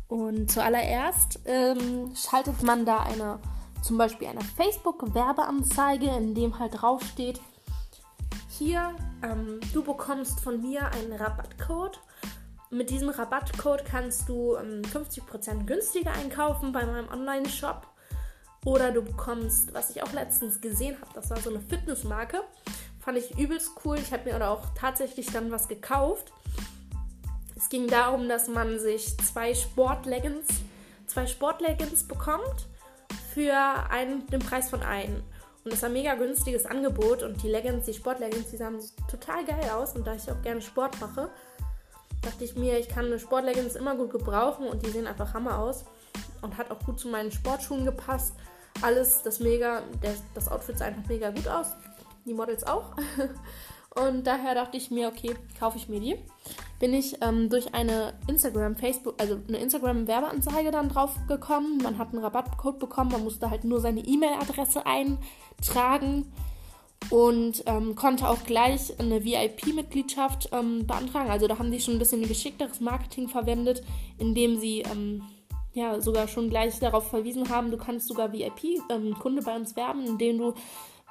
Und 0.06 0.50
zuallererst 0.50 1.40
ähm, 1.46 2.12
schaltet 2.14 2.62
man 2.62 2.84
da 2.84 2.98
eine, 2.98 3.38
zum 3.82 3.98
Beispiel 3.98 4.28
eine 4.28 4.42
Facebook-Werbeanzeige, 4.42 6.08
in 6.08 6.34
dem 6.34 6.58
halt 6.58 6.80
draufsteht, 6.80 7.40
hier, 8.58 8.94
ähm, 9.22 9.60
du 9.74 9.82
bekommst 9.82 10.40
von 10.40 10.62
mir 10.62 10.90
einen 10.92 11.12
Rabattcode. 11.12 12.00
Mit 12.70 12.88
diesem 12.88 13.10
Rabattcode 13.10 13.84
kannst 13.84 14.28
du 14.30 14.56
ähm, 14.56 14.82
50% 14.82 15.66
günstiger 15.66 16.12
einkaufen 16.12 16.72
bei 16.72 16.86
meinem 16.86 17.08
Online-Shop. 17.10 17.86
Oder 18.64 18.92
du 18.92 19.02
bekommst, 19.02 19.74
was 19.74 19.90
ich 19.90 20.02
auch 20.02 20.12
letztens 20.12 20.60
gesehen 20.60 20.96
habe, 21.00 21.10
das 21.14 21.30
war 21.30 21.36
so 21.36 21.50
eine 21.50 21.60
Fitnessmarke. 21.60 22.42
Fand 22.98 23.18
ich 23.18 23.38
übelst 23.38 23.72
cool. 23.84 23.98
Ich 23.98 24.12
habe 24.12 24.24
mir 24.24 24.48
auch 24.48 24.64
tatsächlich 24.74 25.26
dann 25.26 25.50
was 25.52 25.68
gekauft. 25.68 26.32
Es 27.54 27.68
ging 27.68 27.86
darum, 27.88 28.28
dass 28.28 28.48
man 28.48 28.78
sich 28.78 29.16
zwei 29.18 29.54
Sportleggings, 29.54 30.46
zwei 31.06 31.26
Sportleggings 31.26 32.08
bekommt 32.08 32.66
für 33.36 33.52
einen, 33.90 34.26
den 34.28 34.40
Preis 34.40 34.70
von 34.70 34.82
einem. 34.82 35.22
Und 35.62 35.70
es 35.70 35.82
war 35.82 35.90
ein 35.90 35.92
mega 35.92 36.14
günstiges 36.14 36.64
Angebot 36.64 37.22
und 37.22 37.42
die 37.42 37.48
Leggings, 37.48 37.84
die 37.84 37.92
Sportleggings, 37.92 38.50
die 38.50 38.56
sahen 38.56 38.80
total 39.10 39.44
geil 39.44 39.68
aus. 39.74 39.94
Und 39.94 40.06
da 40.06 40.14
ich 40.14 40.30
auch 40.30 40.40
gerne 40.40 40.62
Sport 40.62 40.98
mache, 41.02 41.28
dachte 42.22 42.44
ich 42.44 42.56
mir, 42.56 42.78
ich 42.78 42.88
kann 42.88 43.04
eine 43.04 43.18
Sportleggings 43.18 43.76
immer 43.76 43.94
gut 43.94 44.10
gebrauchen 44.10 44.66
und 44.66 44.86
die 44.86 44.90
sehen 44.90 45.06
einfach 45.06 45.34
Hammer 45.34 45.58
aus. 45.58 45.84
Und 46.40 46.56
hat 46.56 46.70
auch 46.70 46.78
gut 46.86 46.98
zu 46.98 47.08
meinen 47.08 47.30
Sportschuhen 47.30 47.84
gepasst. 47.84 48.32
Alles, 48.80 49.20
das 49.22 49.38
mega, 49.40 49.82
das 50.32 50.48
Outfit 50.48 50.78
sah 50.78 50.86
einfach 50.86 51.06
mega 51.06 51.28
gut 51.28 51.46
aus. 51.46 51.66
Die 52.24 52.32
Models 52.32 52.64
auch. 52.64 52.96
Und 53.96 54.26
daher 54.26 54.54
dachte 54.54 54.76
ich 54.76 54.90
mir, 54.90 55.08
okay, 55.08 55.34
kaufe 55.58 55.78
ich 55.78 55.88
mir 55.88 56.00
die. 56.00 56.18
Bin 56.78 56.92
ich 56.92 57.22
ähm, 57.22 57.48
durch 57.48 57.74
eine 57.74 58.14
Instagram, 58.28 58.76
Facebook, 58.76 59.14
also 59.18 59.38
eine 59.48 59.58
Instagram-Werbeanzeige 59.58 60.70
dann 60.70 60.88
drauf 60.88 61.14
gekommen. 61.26 61.78
Man 61.82 61.98
hat 61.98 62.12
einen 62.12 62.22
Rabattcode 62.22 62.78
bekommen, 62.78 63.12
man 63.12 63.24
musste 63.24 63.50
halt 63.50 63.64
nur 63.64 63.80
seine 63.80 64.00
E-Mail-Adresse 64.00 64.84
eintragen 64.84 66.30
und 67.10 67.62
ähm, 67.66 67.94
konnte 67.94 68.28
auch 68.28 68.44
gleich 68.44 68.98
eine 68.98 69.24
VIP-Mitgliedschaft 69.24 70.50
ähm, 70.52 70.86
beantragen. 70.86 71.30
Also 71.30 71.46
da 71.46 71.58
haben 71.58 71.70
die 71.70 71.80
schon 71.80 71.94
ein 71.94 71.98
bisschen 71.98 72.26
geschickteres 72.26 72.80
Marketing 72.80 73.28
verwendet, 73.28 73.82
indem 74.18 74.58
sie 74.58 74.80
ähm, 74.80 75.22
ja 75.72 76.00
sogar 76.00 76.26
schon 76.26 76.50
gleich 76.50 76.78
darauf 76.78 77.08
verwiesen 77.08 77.48
haben, 77.48 77.70
du 77.70 77.76
kannst 77.76 78.08
sogar 78.08 78.32
VIP-Kunde 78.32 79.38
ähm, 79.40 79.44
bei 79.44 79.56
uns 79.56 79.76
werben, 79.76 80.06
indem 80.06 80.38
du 80.38 80.54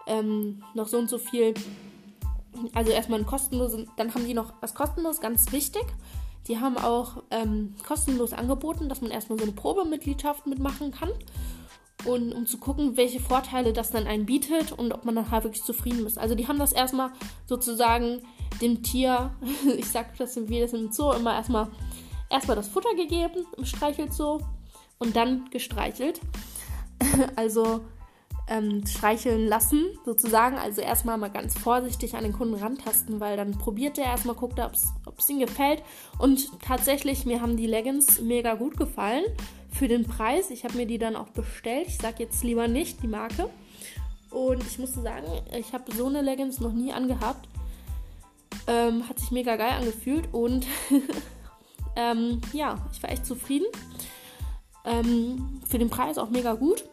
ähm, 0.08 0.64
noch 0.74 0.88
so 0.88 0.98
und 0.98 1.10
so 1.10 1.18
viel 1.18 1.54
also 2.74 2.92
erstmal 2.92 3.20
ein 3.20 3.26
kostenloses, 3.26 3.88
dann 3.98 4.14
haben 4.14 4.26
die 4.26 4.34
noch 4.34 4.54
was 4.62 4.74
kostenlos, 4.74 5.22
ganz 5.22 5.52
wichtig. 5.52 5.84
Die 6.48 6.60
haben 6.60 6.78
auch 6.78 7.24
ähm, 7.32 7.76
kostenlos 7.86 8.34
angeboten, 8.34 8.88
dass 8.90 9.02
man 9.02 9.12
erstmal 9.12 9.40
so 9.40 9.46
eine 9.46 9.54
Probemitgliedschaft 9.54 10.46
mitmachen 10.46 10.92
kann. 10.92 11.10
Und 12.06 12.34
um 12.34 12.46
zu 12.46 12.60
gucken, 12.60 12.98
welche 12.98 13.20
Vorteile 13.20 13.74
das 13.74 13.90
dann 13.90 14.06
einen 14.06 14.28
bietet 14.28 14.72
und 14.72 14.94
ob 14.94 15.06
man 15.06 15.16
dann 15.16 15.32
halt 15.32 15.44
wirklich 15.44 15.64
zufrieden 15.64 16.06
ist. 16.06 16.20
Also 16.20 16.36
die 16.36 16.48
haben 16.48 16.60
das 16.60 16.72
erstmal 16.72 17.12
sozusagen 17.48 18.22
dem 18.62 18.84
Tier, 18.84 19.32
ich 19.78 19.90
sag 19.90 20.16
das 20.18 20.36
wie 20.36 20.60
das 20.60 20.74
im 20.74 20.92
Zoo 20.92 21.12
immer 21.14 21.34
erstmal 21.34 21.68
erstmal 22.30 22.56
das 22.56 22.68
Futter 22.68 22.94
gegeben 22.96 23.46
im 23.58 23.66
Streichelzoo 23.66 24.40
und 25.00 25.16
dann 25.16 25.50
gestreichelt. 25.50 26.22
Also 27.36 27.82
ähm, 28.48 28.86
streicheln 28.86 29.48
lassen, 29.48 29.86
sozusagen. 30.06 30.58
Also 30.58 30.82
erstmal 30.82 31.18
mal 31.18 31.30
ganz 31.30 31.58
vorsichtig 31.58 32.16
an 32.16 32.24
den 32.24 32.34
Kunden 32.34 32.56
rantasten, 32.56 33.20
weil 33.20 33.38
dann 33.38 33.52
probiert 33.52 33.98
er 33.98 34.06
erstmal, 34.06 34.36
guckt 34.36 34.60
er, 34.60 34.72
ob 35.06 35.20
es 35.20 35.30
ihm 35.30 35.40
gefällt. 35.40 35.82
Und 36.20 36.62
tatsächlich, 36.62 37.26
mir 37.26 37.42
haben 37.42 37.58
die 37.58 37.68
Leggings 37.68 38.22
mega 38.22 38.56
gut 38.56 38.78
gefallen 38.78 39.24
für 39.72 39.88
den 39.88 40.06
Preis. 40.06 40.52
Ich 40.52 40.64
habe 40.64 40.76
mir 40.76 40.86
die 40.86 40.98
dann 40.98 41.16
auch 41.16 41.30
bestellt. 41.30 41.88
Ich 41.88 41.98
sage 41.98 42.24
jetzt 42.24 42.44
lieber 42.44 42.68
nicht 42.68 43.02
die 43.02 43.08
Marke. 43.08 43.50
Und 44.30 44.64
ich 44.64 44.80
musste 44.80 45.02
sagen, 45.02 45.28
ich 45.58 45.74
habe 45.74 45.92
so 45.94 46.08
eine 46.08 46.22
Leggings 46.22 46.60
noch 46.60 46.74
nie 46.74 46.92
angehabt. 46.92 47.48
Ähm, 48.68 49.08
hat 49.08 49.20
sich 49.20 49.32
mega 49.32 49.56
geil 49.58 49.74
angefühlt 49.80 50.28
und 50.32 50.66
ähm, 51.96 52.42
ja, 52.52 52.78
ich 52.92 53.02
war 53.04 53.12
echt 53.12 53.26
zufrieden. 53.26 53.68
Ähm, 54.86 55.62
für 55.68 55.78
den 55.78 55.90
Preis 55.90 56.18
auch 56.18 56.30
mega 56.30 56.54
gut 56.54 56.84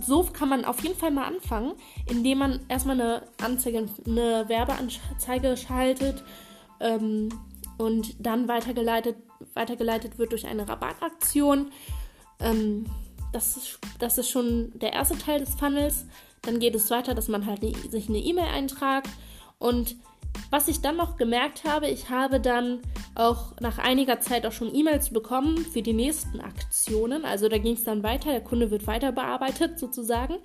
so 0.00 0.22
kann 0.24 0.48
man 0.48 0.64
auf 0.64 0.82
jeden 0.82 0.96
Fall 0.96 1.10
mal 1.10 1.26
anfangen, 1.26 1.72
indem 2.08 2.38
man 2.38 2.60
erstmal 2.68 3.00
eine 3.00 3.22
Anzeige, 3.42 3.86
eine 4.06 4.48
Werbeanzeige 4.48 5.56
schaltet 5.56 6.22
ähm, 6.80 7.28
und 7.78 8.14
dann 8.24 8.48
weitergeleitet, 8.48 9.16
weitergeleitet 9.54 10.18
wird 10.18 10.32
durch 10.32 10.46
eine 10.46 10.68
Rabattaktion. 10.68 11.70
Ähm, 12.40 12.86
das, 13.32 13.56
ist, 13.56 13.78
das 13.98 14.18
ist 14.18 14.30
schon 14.30 14.72
der 14.78 14.92
erste 14.92 15.18
Teil 15.18 15.40
des 15.40 15.54
Funnels. 15.54 16.06
Dann 16.42 16.60
geht 16.60 16.74
es 16.74 16.90
weiter, 16.90 17.14
dass 17.14 17.28
man 17.28 17.46
halt 17.46 17.62
ne, 17.62 17.72
sich 17.90 18.08
eine 18.08 18.18
E-Mail 18.18 18.46
eintragt 18.46 19.08
und 19.58 19.96
was 20.50 20.68
ich 20.68 20.80
dann 20.80 20.96
noch 20.96 21.16
gemerkt 21.16 21.64
habe, 21.64 21.88
ich 21.88 22.10
habe 22.10 22.40
dann 22.40 22.80
auch 23.14 23.58
nach 23.60 23.78
einiger 23.78 24.20
Zeit 24.20 24.46
auch 24.46 24.52
schon 24.52 24.74
E-Mails 24.74 25.10
bekommen 25.10 25.58
für 25.58 25.82
die 25.82 25.92
nächsten 25.92 26.40
Aktionen. 26.40 27.24
Also 27.24 27.48
da 27.48 27.58
ging 27.58 27.74
es 27.74 27.84
dann 27.84 28.02
weiter, 28.02 28.30
der 28.30 28.42
Kunde 28.42 28.70
wird 28.70 28.86
weiter 28.86 29.12
bearbeitet 29.12 29.78
sozusagen. 29.78 30.36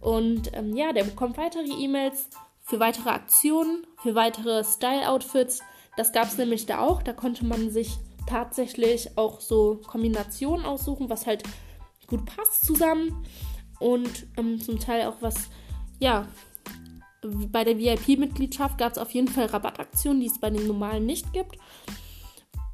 Und 0.00 0.50
ähm, 0.54 0.76
ja, 0.76 0.92
der 0.92 1.04
bekommt 1.04 1.36
weitere 1.38 1.68
E-Mails 1.68 2.28
für 2.62 2.80
weitere 2.80 3.10
Aktionen, 3.10 3.86
für 4.02 4.14
weitere 4.14 4.64
Style-Outfits. 4.64 5.60
Das 5.96 6.12
gab 6.12 6.28
es 6.28 6.38
nämlich 6.38 6.66
da 6.66 6.80
auch. 6.80 7.02
Da 7.02 7.12
konnte 7.12 7.44
man 7.44 7.70
sich 7.70 7.98
tatsächlich 8.28 9.16
auch 9.18 9.40
so 9.40 9.80
Kombinationen 9.86 10.64
aussuchen, 10.64 11.10
was 11.10 11.26
halt 11.26 11.42
gut 12.06 12.24
passt 12.26 12.64
zusammen. 12.64 13.24
Und 13.78 14.26
ähm, 14.36 14.60
zum 14.60 14.78
Teil 14.78 15.06
auch 15.06 15.16
was, 15.20 15.48
ja, 15.98 16.26
bei 17.22 17.64
der 17.64 17.78
VIP-Mitgliedschaft 17.78 18.78
gab 18.78 18.92
es 18.92 18.98
auf 18.98 19.10
jeden 19.10 19.28
Fall 19.28 19.46
Rabattaktionen, 19.46 20.20
die 20.20 20.26
es 20.26 20.38
bei 20.38 20.50
den 20.50 20.66
normalen 20.66 21.06
nicht 21.06 21.32
gibt. 21.32 21.58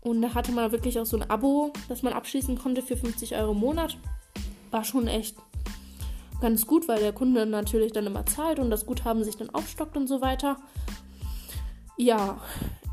Und 0.01 0.23
da 0.23 0.35
hatte 0.35 0.53
man 0.53 0.71
wirklich 0.71 1.01
auch 1.01 1.07
so 1.07 1.17
ein 1.17 1.29
Abo, 1.29 1.73
das 1.89 2.03
man 2.03 2.13
abschließen 2.13 2.57
konnte 2.57 2.83
für 2.83 2.97
50 2.97 3.35
Euro 3.37 3.53
im 3.53 3.59
Monat. 3.59 3.99
War 4.71 4.85
schon 4.85 5.09
echt 5.09 5.37
ganz 6.41 6.67
gut, 6.67 6.87
weil 6.87 7.01
der 7.01 7.13
Kunde 7.13 7.45
natürlich 7.47 7.93
dann 7.93 8.07
immer 8.07 8.25
zahlt 8.27 8.59
und 8.59 8.71
das 8.71 8.87
Guthaben 8.87 9.25
sich 9.25 9.37
dann 9.37 9.51
aufstockt 9.51 9.97
und 9.97 10.07
so 10.07 10.21
weiter. 10.21 10.59
Ja, 11.97 12.41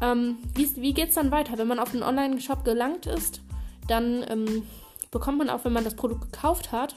ähm, 0.01 0.37
wie, 0.55 0.75
wie 0.77 0.93
geht 0.93 1.09
es 1.09 1.15
dann 1.15 1.31
weiter? 1.31 1.57
Wenn 1.57 1.67
man 1.67 1.79
auf 1.79 1.91
den 1.91 2.03
Online-Shop 2.03 2.63
gelangt 2.63 3.05
ist, 3.05 3.41
dann 3.87 4.25
ähm, 4.29 4.63
bekommt 5.11 5.37
man 5.37 5.49
auch, 5.49 5.65
wenn 5.65 5.73
man 5.73 5.83
das 5.83 5.95
Produkt 5.95 6.31
gekauft 6.31 6.71
hat, 6.71 6.95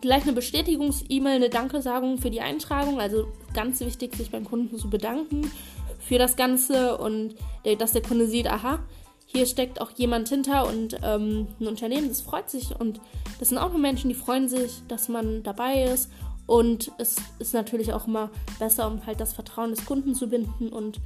Gleich 0.00 0.22
eine 0.22 0.32
Bestätigungs-E-Mail, 0.32 1.36
eine 1.36 1.50
Dankesagung 1.50 2.18
für 2.18 2.30
die 2.30 2.40
Eintragung. 2.40 3.00
Also 3.00 3.28
ganz 3.54 3.80
wichtig, 3.80 4.14
sich 4.16 4.30
beim 4.30 4.44
Kunden 4.44 4.78
zu 4.78 4.90
bedanken 4.90 5.50
für 5.98 6.18
das 6.18 6.36
Ganze 6.36 6.98
und 6.98 7.34
der, 7.64 7.76
dass 7.76 7.92
der 7.92 8.02
Kunde 8.02 8.26
sieht, 8.26 8.46
aha, 8.46 8.80
hier 9.26 9.46
steckt 9.46 9.80
auch 9.80 9.90
jemand 9.90 10.28
hinter 10.28 10.68
und 10.68 10.98
ähm, 11.02 11.48
ein 11.60 11.66
Unternehmen, 11.66 12.08
das 12.08 12.20
freut 12.20 12.48
sich. 12.48 12.78
Und 12.78 13.00
das 13.38 13.48
sind 13.48 13.58
auch 13.58 13.70
nur 13.70 13.80
Menschen, 13.80 14.08
die 14.08 14.14
freuen 14.14 14.48
sich, 14.48 14.82
dass 14.88 15.08
man 15.08 15.42
dabei 15.42 15.84
ist. 15.84 16.10
Und 16.46 16.92
es 16.98 17.16
ist 17.40 17.54
natürlich 17.54 17.92
auch 17.92 18.06
immer 18.06 18.30
besser, 18.58 18.86
um 18.86 19.04
halt 19.04 19.20
das 19.20 19.34
Vertrauen 19.34 19.70
des 19.70 19.84
Kunden 19.84 20.14
zu 20.14 20.28
binden 20.28 20.68
und 20.68 21.00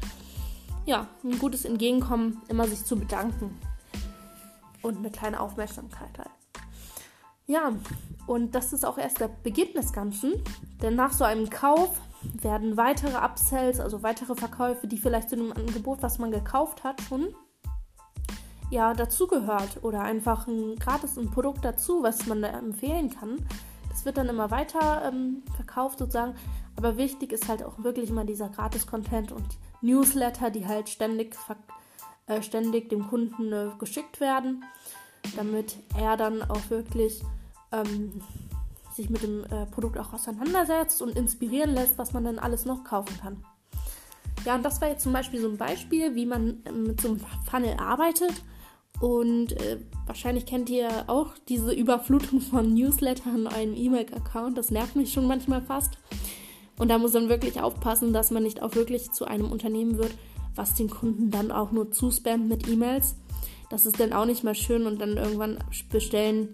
ja, 0.85 1.09
ein 1.24 1.38
gutes 1.38 1.64
Entgegenkommen, 1.64 2.42
immer 2.48 2.66
sich 2.66 2.85
zu 2.85 2.96
bedanken. 2.96 3.59
Und 4.83 4.98
eine 4.98 5.11
kleine 5.11 5.40
Aufmerksamkeit 5.40 6.18
halt. 6.18 6.39
Ja, 7.51 7.73
und 8.29 8.55
das 8.55 8.73
ist 8.73 8.87
auch 8.87 8.97
erst 8.97 9.19
der 9.19 9.27
Beginn 9.27 9.73
des 9.75 9.93
Ganzen, 9.93 10.35
denn 10.81 10.95
nach 10.95 11.13
so 11.13 11.25
einem 11.25 11.51
Kauf 11.51 12.01
werden 12.23 12.77
weitere 12.77 13.17
Upsells, 13.17 13.81
also 13.81 14.05
weitere 14.05 14.37
Verkäufe, 14.37 14.87
die 14.87 14.99
vielleicht 14.99 15.31
zu 15.31 15.35
dem 15.35 15.53
Angebot, 15.53 16.01
was 16.01 16.21
man 16.21 16.31
gekauft 16.31 16.85
hat, 16.85 17.01
schon 17.01 17.35
ja 18.71 18.95
dazugehört 18.95 19.83
oder 19.83 20.03
einfach 20.03 20.47
ein 20.47 20.77
gratis 20.77 21.19
ein 21.19 21.33
Produkt 21.33 21.65
dazu, 21.65 22.05
was 22.05 22.25
man 22.29 22.41
da 22.41 22.51
empfehlen 22.51 23.11
kann. 23.11 23.45
Das 23.89 24.05
wird 24.05 24.17
dann 24.17 24.29
immer 24.29 24.53
weiter 24.53 25.03
ähm, 25.09 25.43
verkauft 25.57 25.99
sozusagen. 25.99 26.37
Aber 26.77 26.99
wichtig 26.99 27.33
ist 27.33 27.49
halt 27.49 27.65
auch 27.65 27.83
wirklich 27.83 28.11
immer 28.11 28.25
dieser 28.25 28.49
Gratis-Content 28.49 29.33
und 29.33 29.59
Newsletter, 29.81 30.51
die 30.51 30.69
halt 30.69 30.89
ständig, 30.89 31.35
äh, 32.29 32.43
ständig 32.43 32.91
dem 32.91 33.09
Kunden 33.09 33.53
äh, 33.53 33.71
geschickt 33.77 34.21
werden, 34.21 34.63
damit 35.35 35.79
er 35.99 36.17
dann 36.17 36.43
auch 36.43 36.71
wirklich 36.71 37.25
ähm, 37.72 38.22
sich 38.94 39.11
mit 39.11 39.22
dem 39.22 39.44
äh, 39.44 39.66
Produkt 39.66 39.98
auch 39.98 40.12
auseinandersetzt 40.12 41.02
und 41.02 41.16
inspirieren 41.16 41.74
lässt, 41.74 41.98
was 41.98 42.12
man 42.12 42.24
dann 42.24 42.38
alles 42.38 42.64
noch 42.64 42.85
kaufen 42.85 43.16
kann. 43.20 43.44
Ja, 44.44 44.54
und 44.54 44.64
das 44.64 44.80
war 44.80 44.88
jetzt 44.88 45.02
zum 45.02 45.12
Beispiel 45.12 45.40
so 45.40 45.48
ein 45.48 45.59
Beispiel, 45.59 46.14
wie 46.14 46.26
man 46.26 46.64
äh, 46.64 46.72
mit 46.72 47.00
so 47.00 47.09
einem 47.09 47.20
Funnel 47.48 47.76
arbeitet. 47.78 48.42
Und 49.00 49.52
äh, 49.52 49.78
wahrscheinlich 50.06 50.44
kennt 50.44 50.68
ihr 50.68 51.04
auch 51.06 51.33
diese 51.48 51.72
Überflutung 51.72 52.40
von 52.40 52.74
Newslettern 52.74 53.37
in 53.37 53.46
einem 53.46 53.74
E-Mail-Account. 53.74 54.59
Das 54.59 54.70
nervt 54.70 54.96
mich 54.96 55.12
schon 55.12 55.26
manchmal 55.26 55.62
fast. 55.62 55.98
Und 56.78 56.88
da 56.88 56.98
muss 56.98 57.12
man 57.12 57.28
wirklich 57.28 57.61
aufpassen, 57.61 58.12
dass 58.12 58.30
man 58.30 58.42
nicht 58.42 58.62
auch 58.62 58.74
wirklich 58.74 59.12
zu 59.12 59.26
einem 59.26 59.52
Unternehmen 59.52 59.98
wird, 59.98 60.14
was 60.54 60.74
den 60.74 60.90
Kunden 60.90 61.30
dann 61.30 61.52
auch 61.52 61.72
nur 61.72 61.90
zuspammt 61.90 62.48
mit 62.48 62.68
E-Mails. 62.68 63.16
Das 63.68 63.87
ist 63.87 64.00
dann 64.00 64.12
auch 64.12 64.24
nicht 64.26 64.44
mehr 64.44 64.54
schön 64.54 64.87
und 64.87 65.00
dann 65.00 65.16
irgendwann 65.16 65.59
bestellen 65.90 66.48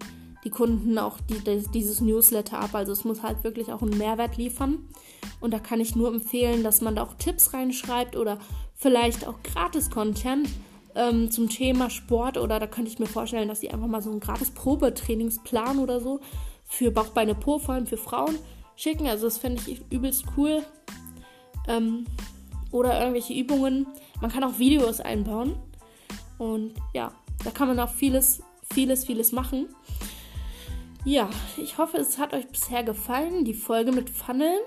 die 0.46 0.50
Kunden 0.50 0.96
auch 0.96 1.18
die, 1.20 1.64
dieses 1.74 2.00
Newsletter 2.00 2.60
ab. 2.60 2.70
Also 2.72 2.92
es 2.92 3.04
muss 3.04 3.24
halt 3.24 3.42
wirklich 3.42 3.72
auch 3.72 3.82
einen 3.82 3.98
Mehrwert 3.98 4.36
liefern. 4.36 4.78
Und 5.40 5.52
da 5.52 5.58
kann 5.58 5.80
ich 5.80 5.96
nur 5.96 6.06
empfehlen, 6.06 6.62
dass 6.62 6.80
man 6.80 6.94
da 6.94 7.02
auch 7.02 7.14
Tipps 7.14 7.52
reinschreibt 7.52 8.14
oder 8.14 8.38
vielleicht 8.72 9.26
auch 9.26 9.34
Gratis-Content 9.42 10.48
ähm, 10.94 11.32
zum 11.32 11.48
Thema 11.48 11.90
Sport. 11.90 12.38
Oder 12.38 12.60
da 12.60 12.68
könnte 12.68 12.92
ich 12.92 13.00
mir 13.00 13.06
vorstellen, 13.06 13.48
dass 13.48 13.58
sie 13.58 13.70
einfach 13.70 13.88
mal 13.88 14.00
so 14.00 14.10
einen 14.10 14.20
gratis 14.20 14.52
Probetrainingsplan 14.52 15.80
oder 15.80 15.98
so 16.00 16.20
für 16.64 16.92
Bauchbeine 16.92 17.34
Po, 17.34 17.58
vor 17.58 17.74
allem 17.74 17.88
für 17.88 17.96
Frauen, 17.96 18.38
schicken. 18.76 19.08
Also 19.08 19.26
das 19.26 19.38
fände 19.38 19.60
ich 19.66 19.82
übelst 19.90 20.26
cool. 20.36 20.62
Ähm, 21.66 22.06
oder 22.70 23.00
irgendwelche 23.00 23.34
Übungen. 23.34 23.88
Man 24.20 24.30
kann 24.30 24.44
auch 24.44 24.60
Videos 24.60 25.00
einbauen. 25.00 25.56
Und 26.38 26.74
ja, 26.94 27.10
da 27.42 27.50
kann 27.50 27.66
man 27.66 27.80
auch 27.80 27.90
vieles, 27.90 28.44
vieles, 28.72 29.04
vieles 29.06 29.32
machen. 29.32 29.66
Ja, 31.06 31.30
ich 31.56 31.78
hoffe, 31.78 31.98
es 31.98 32.18
hat 32.18 32.34
euch 32.34 32.48
bisher 32.48 32.82
gefallen, 32.82 33.44
die 33.44 33.54
Folge 33.54 33.92
mit 33.92 34.10
Funnel. 34.10 34.58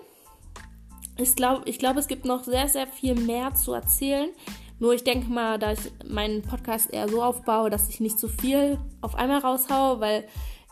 Ich 1.18 1.36
glaube, 1.36 1.64
ich 1.66 1.80
glaub, 1.80 1.98
es 1.98 2.08
gibt 2.08 2.24
noch 2.24 2.46
sehr, 2.46 2.70
sehr 2.70 2.88
viel 2.88 3.14
mehr 3.14 3.56
zu 3.56 3.74
erzählen. 3.74 4.30
Nur 4.80 4.94
ich 4.94 5.04
denke 5.04 5.30
mal, 5.30 5.60
da 5.60 5.74
ich 5.74 5.92
meinen 6.08 6.42
Podcast 6.42 6.94
eher 6.94 7.10
so 7.10 7.22
aufbaue, 7.22 7.70
dass 7.70 7.90
ich 7.90 8.00
nicht 8.00 8.18
zu 8.18 8.30
viel 8.30 8.80
auf 9.02 9.16
einmal 9.16 9.40
raushaue, 9.40 10.00
weil 10.00 10.30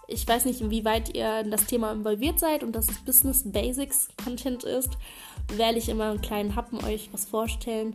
ich 0.08 0.25
weiß 0.25 0.45
nicht, 0.45 0.62
inwieweit 0.62 1.13
ihr 1.13 1.41
in 1.41 1.51
das 1.51 1.65
Thema 1.65 1.91
involviert 1.91 2.39
seid 2.39 2.63
und 2.63 2.73
dass 2.73 2.89
es 2.89 3.03
Business 3.03 3.43
Basics 3.51 4.08
Content 4.23 4.63
ist, 4.63 4.91
werde 5.53 5.80
ich 5.80 5.89
immer 5.89 6.12
einen 6.12 6.21
kleinen 6.21 6.56
Happen 6.56 6.82
euch 6.86 7.10
was 7.12 7.25
vorstellen, 7.25 7.93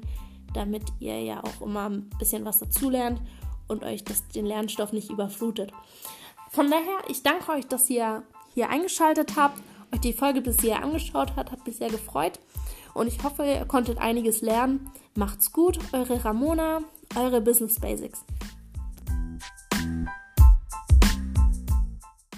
damit 0.52 0.82
ihr 1.00 1.18
ja 1.22 1.42
auch 1.42 1.62
immer 1.62 1.88
ein 1.88 2.10
bisschen 2.18 2.44
was 2.44 2.58
dazulernt 2.58 3.22
und 3.66 3.82
euch 3.82 4.04
das, 4.04 4.28
den 4.28 4.44
Lernstoff 4.44 4.92
nicht 4.92 5.08
überflutet. 5.08 5.72
Von 6.52 6.70
daher, 6.70 6.98
ich 7.08 7.22
danke 7.22 7.50
euch, 7.50 7.66
dass 7.66 7.88
ihr 7.88 8.24
hier 8.52 8.68
eingeschaltet 8.68 9.36
habt, 9.36 9.58
euch 9.90 10.00
die 10.00 10.12
Folge 10.12 10.42
bisher 10.42 10.82
angeschaut 10.82 11.32
habt, 11.34 11.50
hat 11.50 11.66
mich 11.66 11.78
sehr 11.78 11.88
gefreut 11.88 12.38
und 12.92 13.06
ich 13.06 13.22
hoffe, 13.22 13.42
ihr 13.42 13.64
konntet 13.64 13.96
einiges 13.96 14.42
lernen. 14.42 14.90
Macht's 15.14 15.50
gut, 15.52 15.78
eure 15.92 16.22
Ramona, 16.22 16.82
eure 17.16 17.40
Business 17.40 17.80
Basics. 17.80 18.26